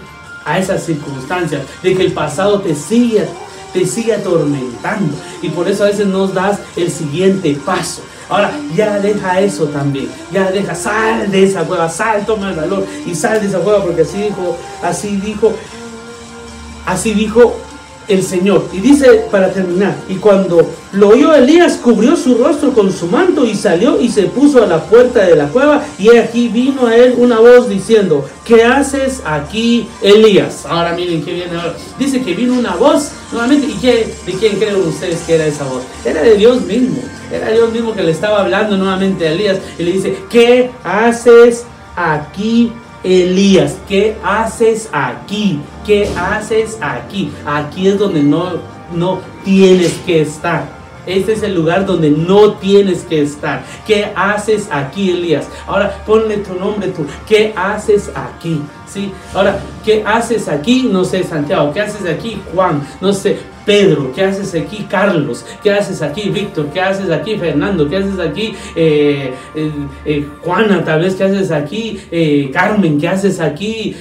A 0.49 0.57
esas 0.57 0.83
circunstancias, 0.83 1.61
de 1.83 1.95
que 1.95 2.05
el 2.05 2.11
pasado 2.11 2.59
te 2.61 2.75
sigue, 2.75 3.25
te 3.73 3.85
sigue 3.85 4.15
atormentando. 4.15 5.15
Y 5.41 5.49
por 5.49 5.67
eso 5.69 5.83
a 5.83 5.87
veces 5.87 6.07
nos 6.07 6.33
das 6.33 6.59
el 6.75 6.89
siguiente 6.91 7.55
paso. 7.65 8.01
Ahora 8.29 8.51
ya 8.75 8.99
deja 8.99 9.39
eso 9.39 9.65
también. 9.65 10.09
Ya 10.31 10.51
deja, 10.51 10.75
sal 10.75 11.29
de 11.31 11.43
esa 11.43 11.63
cueva, 11.63 11.89
sal, 11.89 12.25
toma 12.25 12.49
el 12.49 12.55
valor 12.55 12.85
y 13.05 13.15
sal 13.15 13.41
de 13.41 13.47
esa 13.47 13.59
cueva 13.59 13.83
porque 13.83 14.01
así 14.01 14.23
dijo, 14.23 14.57
así 14.83 15.15
dijo, 15.17 15.53
así 16.85 17.13
dijo 17.13 17.55
el 18.09 18.23
Señor. 18.23 18.67
Y 18.73 18.79
dice 18.79 19.25
para 19.31 19.51
terminar, 19.53 19.95
y 20.09 20.15
cuando 20.15 20.69
lo 20.91 21.09
oyó 21.09 21.33
Elías, 21.33 21.77
cubrió 21.77 22.15
su 22.15 22.35
rostro 22.35 22.73
con 22.73 22.91
su 22.91 23.07
manto 23.07 23.45
y 23.45 23.55
salió 23.55 24.01
y 24.01 24.09
se 24.09 24.23
puso 24.23 24.63
a 24.63 24.67
la 24.67 24.83
puerta 24.83 25.25
de 25.25 25.35
la 25.35 25.47
cueva. 25.47 25.83
Y 25.97 26.09
aquí 26.17 26.49
vino 26.49 26.87
a 26.87 26.95
él 26.95 27.15
una 27.17 27.39
voz 27.39 27.69
diciendo, 27.69 28.27
¿qué 28.43 28.63
haces 28.63 29.21
aquí, 29.25 29.87
Elías? 30.01 30.65
Ahora 30.65 30.93
miren 30.93 31.23
qué 31.23 31.33
viene 31.33 31.55
ahora. 31.55 31.75
Dice 31.97 32.21
que 32.21 32.33
vino 32.33 32.53
una 32.53 32.75
voz 32.75 33.11
nuevamente. 33.31 33.67
¿Y 33.67 33.73
qué, 33.75 34.13
de 34.25 34.33
quién 34.33 34.57
creen 34.57 34.75
ustedes 34.77 35.21
que 35.21 35.35
era 35.35 35.45
esa 35.45 35.63
voz? 35.65 35.83
Era 36.03 36.21
de 36.21 36.35
Dios 36.35 36.61
mismo. 36.61 36.97
Era 37.31 37.51
Dios 37.51 37.71
mismo 37.71 37.93
que 37.93 38.01
le 38.01 38.11
estaba 38.11 38.41
hablando 38.41 38.75
nuevamente 38.75 39.27
a 39.27 39.31
Elías. 39.31 39.59
Y 39.77 39.83
le 39.83 39.91
dice, 39.91 40.17
¿qué 40.29 40.71
haces 40.83 41.65
aquí, 41.95 42.71
Elías, 42.71 42.73
¿qué 43.03 44.17
haces 44.23 44.89
aquí? 44.91 45.59
¿Qué 45.85 46.09
haces 46.17 46.77
aquí? 46.81 47.31
Aquí 47.45 47.87
es 47.87 47.97
donde 47.97 48.21
no, 48.23 48.53
no 48.93 49.19
tienes 49.43 49.93
que 50.05 50.21
estar. 50.21 50.79
Este 51.05 51.33
es 51.33 51.43
el 51.43 51.55
lugar 51.55 51.85
donde 51.85 52.11
no 52.11 52.53
tienes 52.53 53.03
que 53.03 53.21
estar. 53.21 53.63
¿Qué 53.87 54.11
haces 54.15 54.67
aquí, 54.71 55.09
Elías? 55.09 55.47
Ahora 55.65 56.03
ponle 56.05 56.37
tu 56.37 56.53
nombre 56.53 56.89
tú. 56.89 57.05
¿Qué 57.27 57.53
haces 57.55 58.11
aquí? 58.13 58.61
¿Sí? 58.87 59.11
Ahora, 59.33 59.59
¿qué 59.83 60.03
haces 60.05 60.47
aquí? 60.47 60.87
No 60.91 61.03
sé, 61.03 61.23
Santiago. 61.23 61.73
¿Qué 61.73 61.81
haces 61.81 62.07
aquí, 62.07 62.39
Juan? 62.53 62.85
No 63.01 63.13
sé, 63.13 63.39
Pedro, 63.69 64.11
¿qué 64.15 64.23
haces 64.23 64.59
aquí? 64.59 64.87
Carlos, 64.89 65.45
¿qué 65.61 65.69
haces 65.69 66.01
aquí? 66.01 66.29
Víctor, 66.29 66.71
¿qué 66.73 66.81
haces 66.81 67.11
aquí? 67.11 67.37
Fernando, 67.37 67.87
¿qué 67.87 67.97
haces 67.97 68.19
aquí? 68.19 68.55
Eh, 68.75 69.31
eh, 69.53 69.71
eh, 70.05 70.25
Juana, 70.41 70.83
tal 70.83 71.01
vez, 71.01 71.13
¿qué 71.13 71.25
haces 71.25 71.51
aquí? 71.51 71.99
Carmen, 72.51 72.99
¿qué 72.99 73.07
haces 73.07 73.39
aquí? 73.39 73.95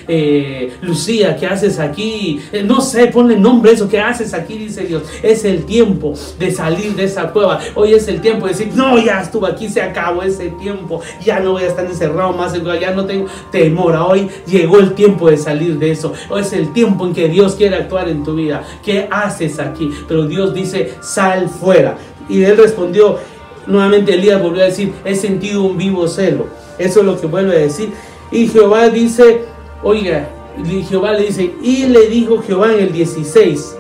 Lucía, 0.81 1.37
¿qué 1.37 1.47
haces 1.47 1.79
aquí? 1.79 2.41
no 2.65 2.81
sé, 2.81 3.09
ponle 3.09 3.37
nombre 3.37 3.73
eso, 3.73 3.91
¿qué 3.91 4.01
haces 4.01 4.33
aquí? 4.33 4.57
Dice 4.57 4.85
Dios. 4.85 5.03
Es 5.23 5.45
el 5.45 5.67
tiempo 5.67 6.15
de 6.39 6.51
salir 6.51 6.95
de 6.95 7.05
esa 7.05 7.31
cueva. 7.31 7.61
Hoy 7.75 7.93
es 7.93 8.09
el 8.09 8.23
tiempo 8.23 8.47
de 8.47 8.53
decir, 8.53 8.71
no, 8.75 8.97
ya 8.97 9.21
estuvo 9.21 9.45
aquí, 9.45 9.69
se 9.69 9.83
acabó 9.83 10.23
ese 10.23 10.49
tiempo. 10.53 11.03
Ya 11.23 11.41
no 11.41 11.53
voy 11.53 11.65
a 11.65 11.67
estar 11.67 11.85
encerrado 11.85 12.33
más, 12.33 12.55
ya 12.81 12.93
no 12.93 13.05
tengo 13.05 13.27
temor. 13.53 13.95
Hoy 13.97 14.31
llegó 14.47 14.79
el 14.79 14.95
tiempo 14.95 15.29
de 15.29 15.37
salir 15.37 15.79
de 15.79 15.91
eso. 15.91 16.15
Hoy 16.31 16.41
es 16.41 16.55
el 16.55 16.73
tiempo 16.73 17.07
en 17.07 17.13
que 17.13 17.29
Dios 17.29 17.55
quiere 17.55 17.77
actuar 17.77 18.09
en 18.09 18.25
tu 18.25 18.35
vida. 18.35 18.65
¿Qué 18.83 19.07
haces 19.11 19.58
aquí, 19.59 19.91
pero 20.07 20.27
Dios 20.27 20.55
dice, 20.55 20.95
sal 21.01 21.49
fuera. 21.49 21.97
Y 22.29 22.43
él 22.43 22.57
respondió, 22.57 23.19
nuevamente 23.67 24.15
Elías 24.15 24.43
volvió 24.43 24.63
a 24.63 24.67
decir, 24.67 24.93
he 25.05 25.15
sentido 25.15 25.63
un 25.63 25.77
vivo 25.77 26.09
celo. 26.09 26.47
Eso 26.79 27.01
es 27.01 27.07
lo 27.07 27.21
que 27.21 27.27
vuelve 27.27 27.57
a 27.57 27.61
decir. 27.61 27.93
Y 28.31 28.49
Jehová 28.49 28.89
dice, 28.89 29.45
oiga, 29.83 30.29
y 30.65 30.83
Jehová 30.83 31.13
le 31.13 31.27
dice, 31.27 31.55
y 31.63 31.87
le 31.87 32.09
dijo 32.09 32.43
Jehová 32.43 32.73
en 32.75 32.81
el 32.81 32.93
16, 32.93 33.77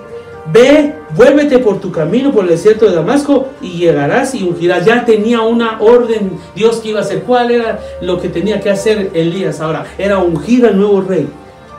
ve, 0.52 0.94
vuélvete 1.16 1.58
por 1.58 1.80
tu 1.80 1.90
camino 1.90 2.32
por 2.32 2.44
el 2.44 2.50
desierto 2.50 2.86
de 2.86 2.94
Damasco 2.94 3.48
y 3.60 3.78
llegarás 3.78 4.34
y 4.34 4.42
ungirás. 4.42 4.84
Ya 4.84 5.04
tenía 5.04 5.40
una 5.40 5.80
orden 5.80 6.38
Dios 6.54 6.76
que 6.78 6.90
iba 6.90 7.00
a 7.00 7.02
hacer. 7.02 7.22
¿Cuál 7.22 7.50
era 7.50 7.80
lo 8.00 8.20
que 8.20 8.28
tenía 8.28 8.60
que 8.60 8.70
hacer 8.70 9.10
Elías 9.14 9.60
ahora? 9.60 9.86
Era 9.98 10.18
ungir 10.18 10.66
al 10.66 10.78
nuevo 10.78 11.00
rey 11.02 11.28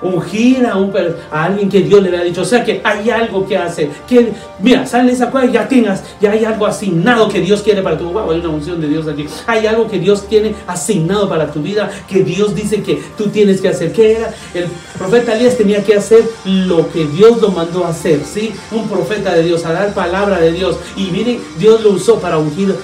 ungir 0.01 0.65
a, 0.65 0.77
un, 0.77 0.93
a 1.31 1.43
alguien 1.45 1.69
que 1.69 1.81
Dios 1.81 2.01
le 2.01 2.09
había 2.09 2.23
dicho. 2.23 2.41
O 2.41 2.45
sea 2.45 2.63
que 2.63 2.81
hay 2.83 3.09
algo 3.09 3.45
que 3.47 3.57
hacer. 3.57 3.89
Que, 4.07 4.33
mira, 4.59 4.85
sale 4.85 5.07
de 5.07 5.13
esa 5.13 5.29
cueva 5.29 5.47
y 5.47 5.51
ya 5.51 5.67
tengas, 5.67 6.03
ya 6.21 6.31
hay 6.31 6.45
algo 6.45 6.65
asignado 6.65 7.27
que 7.29 7.41
Dios 7.41 7.61
quiere 7.61 7.81
para 7.81 7.97
tu 7.97 8.09
vida. 8.09 8.25
hay 8.29 8.39
una 8.39 8.49
unción 8.49 8.79
de 8.81 8.87
Dios 8.87 9.07
aquí. 9.07 9.25
Hay 9.47 9.65
algo 9.65 9.87
que 9.87 9.99
Dios 9.99 10.27
tiene 10.27 10.55
asignado 10.67 11.27
para 11.27 11.51
tu 11.51 11.61
vida, 11.61 11.89
que 12.07 12.23
Dios 12.23 12.55
dice 12.55 12.81
que 12.81 13.01
tú 13.17 13.27
tienes 13.29 13.61
que 13.61 13.69
hacer. 13.69 13.91
¿Qué 13.91 14.13
era? 14.13 14.33
El 14.53 14.67
profeta 14.97 15.35
Elías 15.35 15.57
tenía 15.57 15.83
que 15.83 15.95
hacer 15.95 16.23
lo 16.45 16.89
que 16.91 17.05
Dios 17.05 17.41
lo 17.41 17.49
mandó 17.49 17.85
a 17.85 17.89
hacer, 17.89 18.21
¿sí? 18.25 18.53
Un 18.71 18.87
profeta 18.87 19.33
de 19.33 19.43
Dios, 19.43 19.65
a 19.65 19.73
dar 19.73 19.93
palabra 19.93 20.39
de 20.39 20.51
Dios. 20.51 20.77
Y 20.95 21.05
miren, 21.11 21.41
Dios 21.57 21.81
lo 21.81 21.91
usó 21.91 22.19
para 22.19 22.37
ungir, 22.37 22.75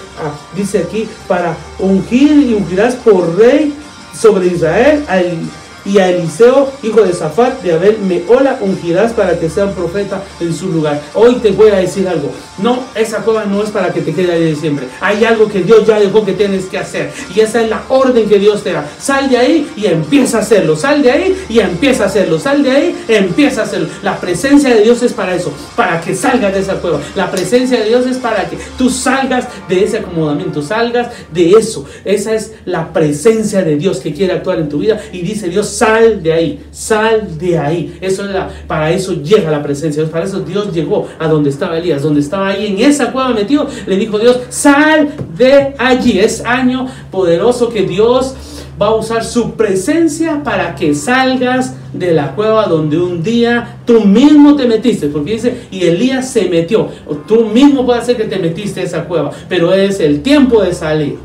dice 0.56 0.80
aquí, 0.80 1.08
para 1.28 1.56
ungir 1.80 2.32
y 2.32 2.54
ungirás 2.54 2.96
por 2.96 3.38
rey 3.38 3.74
sobre 4.14 4.48
Israel 4.48 5.04
al 5.08 5.38
y 5.86 6.00
a 6.00 6.10
Eliseo, 6.10 6.72
hijo 6.84 7.02
de 7.04 7.14
Zafat, 7.14 7.62
de 7.62 7.74
Abel, 7.74 8.00
me 8.00 8.24
hola 8.28 8.58
ungirás 8.62 9.14
para 9.14 9.40
que 9.40 9.50
sea 9.50 9.66
un 9.66 9.74
profeta 9.74 10.24
en 10.40 10.54
su 10.54 10.70
lugar. 10.70 11.02
Hoy 11.14 11.36
te 11.36 11.52
voy 11.52 11.70
a 11.70 11.76
decir 11.76 12.08
algo. 12.08 12.32
No, 12.58 12.84
esa 12.96 13.20
cueva 13.20 13.46
no 13.46 13.62
es 13.62 13.70
para 13.70 13.94
que 13.94 14.02
te 14.02 14.14
quede 14.14 14.32
ahí 14.32 14.44
de 14.46 14.56
siempre. 14.56 14.88
Hay 15.02 15.24
algo 15.24 15.48
que 15.48 15.62
Dios 15.62 15.86
ya 15.86 16.00
dejó 16.00 16.26
que 16.26 16.34
tienes 16.34 16.66
que 16.66 16.78
hacer. 16.78 17.12
Y 17.36 17.42
esa 17.42 17.62
es 17.62 17.70
la 17.70 17.84
orden 17.90 18.28
que 18.28 18.40
Dios 18.40 18.64
te 18.64 18.72
da. 18.72 18.88
Sal 18.98 19.30
de 19.30 19.38
ahí 19.38 19.72
y 19.76 19.86
empieza 19.86 20.38
a 20.38 20.42
hacerlo. 20.42 20.76
Sal 20.76 21.04
de 21.04 21.12
ahí 21.12 21.46
y 21.50 21.60
empieza 21.60 22.04
a 22.04 22.08
hacerlo. 22.08 22.40
Sal 22.40 22.64
de 22.64 22.72
ahí, 22.72 22.96
empieza 23.08 23.62
a 23.62 23.64
hacerlo. 23.66 23.90
La 24.02 24.20
presencia 24.20 24.74
de 24.74 24.82
Dios 24.82 25.04
es 25.04 25.14
para 25.14 25.36
eso. 25.36 25.52
Para 25.76 26.02
que 26.02 26.16
salgas 26.16 26.54
de 26.54 26.60
esa 26.62 26.76
cueva. 26.76 27.00
La 27.16 27.30
presencia 27.30 27.80
de 27.80 27.90
Dios 27.90 28.06
es 28.08 28.18
para 28.18 28.50
que 28.50 28.58
tú 28.78 28.90
salgas 28.90 29.48
de 29.68 29.84
ese 29.84 30.00
acomodamiento. 30.00 30.62
Salgas 30.62 31.10
de 31.32 31.52
eso. 31.52 31.86
Esa 32.06 32.34
es 32.34 32.54
la 32.66 32.92
presencia 32.94 33.62
de 33.62 33.76
Dios 33.76 34.00
que 34.00 34.14
quiere 34.14 34.34
actuar 34.34 34.60
en 34.60 34.70
tu 34.70 34.80
vida. 34.80 35.00
Y 35.12 35.22
dice 35.22 35.50
Dios, 35.50 35.75
sal 35.78 36.22
de 36.22 36.34
ahí, 36.34 36.66
sal 36.72 37.38
de 37.38 37.58
ahí. 37.58 37.98
Eso 38.02 38.28
era, 38.30 38.50
para 38.68 38.92
eso 38.92 39.14
llega 39.14 39.52
la 39.52 39.64
presencia 39.64 40.06
Para 40.06 40.26
eso 40.26 40.40
Dios 40.40 40.74
llegó 40.74 41.08
a 41.20 41.28
donde 41.28 41.50
estaba 41.50 41.78
Elías, 41.78 42.02
donde 42.02 42.22
estaba 42.22 42.50
ahí 42.50 42.68
en 42.68 42.80
esa 42.80 43.12
cueva 43.12 43.30
metido. 43.30 43.68
Le 43.86 43.98
dijo 43.98 44.20
Dios, 44.20 44.40
sal 44.50 45.10
de 45.38 45.76
allí. 45.78 46.20
Es 46.20 46.44
año 46.46 46.88
poderoso 47.12 47.70
que 47.70 47.84
Dios 47.84 48.36
va 48.82 48.88
a 48.88 48.96
usar 48.96 49.24
su 49.24 49.52
presencia 49.52 50.44
para 50.44 50.76
que 50.76 50.94
salgas 50.94 51.76
de 51.94 52.14
la 52.14 52.36
cueva 52.36 52.66
donde 52.66 52.98
un 52.98 53.24
día 53.24 53.78
tú 53.86 54.02
mismo 54.02 54.56
te 54.56 54.68
metiste, 54.68 55.08
porque 55.08 55.34
dice, 55.34 55.62
y 55.72 55.84
Elías 55.84 56.30
se 56.30 56.50
metió, 56.50 56.90
tú 57.28 57.46
mismo 57.46 57.86
puede 57.86 58.04
ser 58.04 58.18
que 58.18 58.26
te 58.26 58.38
metiste 58.38 58.82
en 58.82 58.88
esa 58.88 59.06
cueva, 59.06 59.32
pero 59.48 59.74
es 59.74 60.00
el 60.00 60.22
tiempo 60.22 60.62
de 60.62 60.74
salir. 60.74 61.18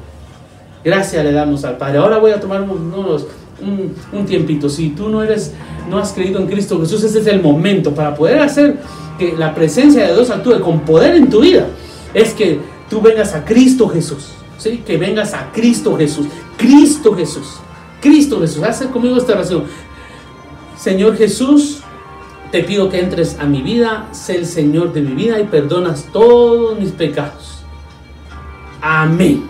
Gracias 0.83 1.23
le 1.23 1.33
damos 1.33 1.65
al 1.65 1.77
Padre. 1.77 1.99
Ahora 1.99 2.19
voy 2.19 2.31
a 2.31 2.41
tomar 2.41 2.63
unos, 2.63 3.27
un, 3.63 4.27
tiempito. 4.27 4.69
Si 4.69 4.91
tú 4.91 5.09
no 5.09 5.23
eres, 5.23 5.53
no 5.89 5.99
has 5.99 6.13
creído 6.13 6.41
en 6.41 6.47
Cristo 6.47 6.81
Jesús, 6.81 7.05
ese 7.05 7.21
es 7.21 7.27
el 7.27 7.43
momento 7.43 7.95
para 7.95 8.15
poder 8.15 8.41
hacer 8.41 8.79
que 9.19 9.35
la 9.37 9.55
presencia 9.55 10.07
de 10.07 10.15
Dios 10.15 10.31
actúe 10.31 10.61
con 10.61 10.81
poder 10.81 11.15
en 11.17 11.29
tu 11.29 11.41
vida. 11.41 11.67
Es 12.15 12.33
que 12.33 12.61
tú 12.89 13.01
vengas 13.01 13.35
a 13.35 13.45
Cristo 13.45 13.89
Jesús. 13.89 14.33
¿sí? 14.59 14.83
Que 14.87 14.97
vengas 14.97 15.35
a 15.35 15.51
Cristo 15.53 15.97
Jesús. 15.97 16.27
Cristo 16.57 17.15
Jesús. 17.15 17.61
Cristo 18.01 18.41
Jesús. 18.41 18.63
Haz 18.63 18.83
conmigo 18.87 19.17
esta 19.17 19.33
oración. 19.33 19.65
Señor 20.77 21.17
Jesús, 21.17 21.81
te 22.51 22.65
pido 22.65 22.89
que 22.89 23.01
entres 23.01 23.39
a 23.39 23.45
mi 23.45 23.63
vida, 23.63 24.09
sé 24.13 24.37
el 24.37 24.47
Señor 24.47 24.93
de 24.93 25.03
mi 25.03 25.13
vida 25.13 25.39
y 25.39 25.45
perdonas 25.45 26.09
todos 26.13 26.79
mis 26.79 26.91
pecados. 26.91 27.63
Amén. 28.81 29.49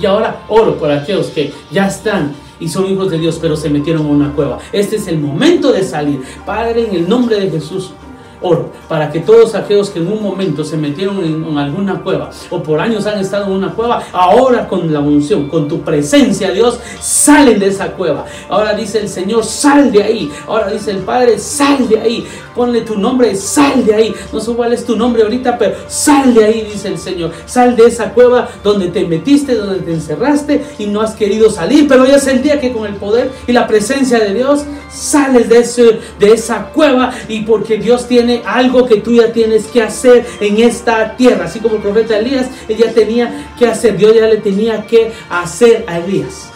Y 0.00 0.06
ahora 0.06 0.44
oro 0.48 0.78
por 0.78 0.90
aquellos 0.90 1.26
que 1.28 1.52
ya 1.70 1.88
están 1.88 2.32
y 2.60 2.68
son 2.68 2.86
hijos 2.86 3.10
de 3.10 3.18
Dios, 3.18 3.38
pero 3.40 3.56
se 3.56 3.70
metieron 3.70 4.06
en 4.06 4.12
una 4.12 4.32
cueva. 4.32 4.58
Este 4.72 4.96
es 4.96 5.06
el 5.08 5.18
momento 5.18 5.72
de 5.72 5.84
salir. 5.84 6.22
Padre, 6.44 6.88
en 6.88 6.94
el 6.94 7.08
nombre 7.08 7.38
de 7.38 7.50
Jesús, 7.50 7.92
oro 8.40 8.70
para 8.88 9.10
que 9.10 9.20
todos 9.20 9.54
aquellos 9.54 9.90
que 9.90 9.98
en 9.98 10.08
un 10.08 10.22
momento 10.22 10.64
se 10.64 10.76
metieron 10.76 11.24
en, 11.24 11.58
alguna 11.58 12.00
cueva 12.02 12.30
o 12.50 12.62
por 12.62 12.80
años 12.80 13.06
han 13.06 13.18
estado 13.18 13.46
en 13.46 13.52
una 13.52 13.72
cueva, 13.72 14.02
ahora 14.12 14.68
con 14.68 14.92
la 14.92 15.00
unción, 15.00 15.48
con 15.48 15.68
tu 15.68 15.80
presencia, 15.80 16.50
Dios, 16.50 16.78
salen 17.00 17.58
de 17.58 17.68
esa 17.68 17.92
cueva. 17.92 18.24
Ahora 18.48 18.74
dice 18.74 18.98
el 18.98 19.08
Señor, 19.08 19.44
sal 19.44 19.90
de 19.92 20.02
ahí. 20.02 20.32
Ahora 20.46 20.70
dice 20.70 20.90
el 20.90 20.98
Padre, 20.98 21.38
sal 21.38 21.88
de 21.88 21.98
ahí. 21.98 22.26
Ponle 22.54 22.82
tu 22.82 22.98
nombre, 22.98 23.34
sal 23.36 23.84
de 23.84 23.94
ahí. 23.94 24.14
No 24.32 24.40
sé 24.40 24.52
cuál 24.52 24.72
es 24.72 24.84
tu 24.84 24.96
nombre 24.96 25.22
ahorita, 25.22 25.58
pero 25.58 25.76
sal 25.88 26.34
de 26.34 26.44
ahí, 26.44 26.68
dice 26.72 26.88
el 26.88 26.98
Señor. 26.98 27.32
Sal 27.46 27.76
de 27.76 27.86
esa 27.86 28.12
cueva 28.12 28.48
donde 28.62 28.88
te 28.88 29.06
metiste, 29.06 29.54
donde 29.54 29.80
te 29.80 29.92
encerraste 29.92 30.64
y 30.78 30.86
no 30.86 31.00
has 31.00 31.14
querido 31.14 31.50
salir. 31.50 31.86
Pero 31.88 32.02
hoy 32.02 32.10
es 32.10 32.26
el 32.26 32.42
día 32.42 32.60
que 32.60 32.72
con 32.72 32.86
el 32.86 32.94
poder 32.94 33.30
y 33.46 33.52
la 33.52 33.66
presencia 33.66 34.18
de 34.18 34.34
Dios 34.34 34.64
sales 34.90 35.48
de, 35.48 35.58
ese, 35.60 36.00
de 36.18 36.32
esa 36.32 36.64
cueva 36.70 37.12
y 37.28 37.42
porque 37.42 37.78
Dios 37.78 38.06
algo 38.44 38.86
que 38.86 38.96
tú 38.96 39.12
ya 39.12 39.32
tienes 39.32 39.66
que 39.66 39.82
hacer 39.82 40.26
en 40.40 40.58
esta 40.58 41.16
tierra. 41.16 41.46
Así 41.46 41.60
como 41.60 41.76
el 41.76 41.82
profeta 41.82 42.18
Elías, 42.18 42.48
él 42.68 42.76
ya 42.76 42.92
tenía 42.92 43.54
que 43.58 43.66
hacer, 43.66 43.96
Dios 43.96 44.14
ya 44.14 44.26
le 44.26 44.38
tenía 44.38 44.86
que 44.86 45.12
hacer 45.30 45.84
a 45.86 45.98
Elías. 45.98 46.50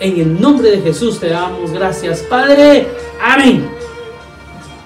En 0.00 0.20
el 0.20 0.40
nombre 0.40 0.70
de 0.70 0.80
Jesús 0.80 1.18
te 1.18 1.28
damos 1.28 1.72
gracias, 1.72 2.20
Padre. 2.20 2.86
Amén. 3.20 3.68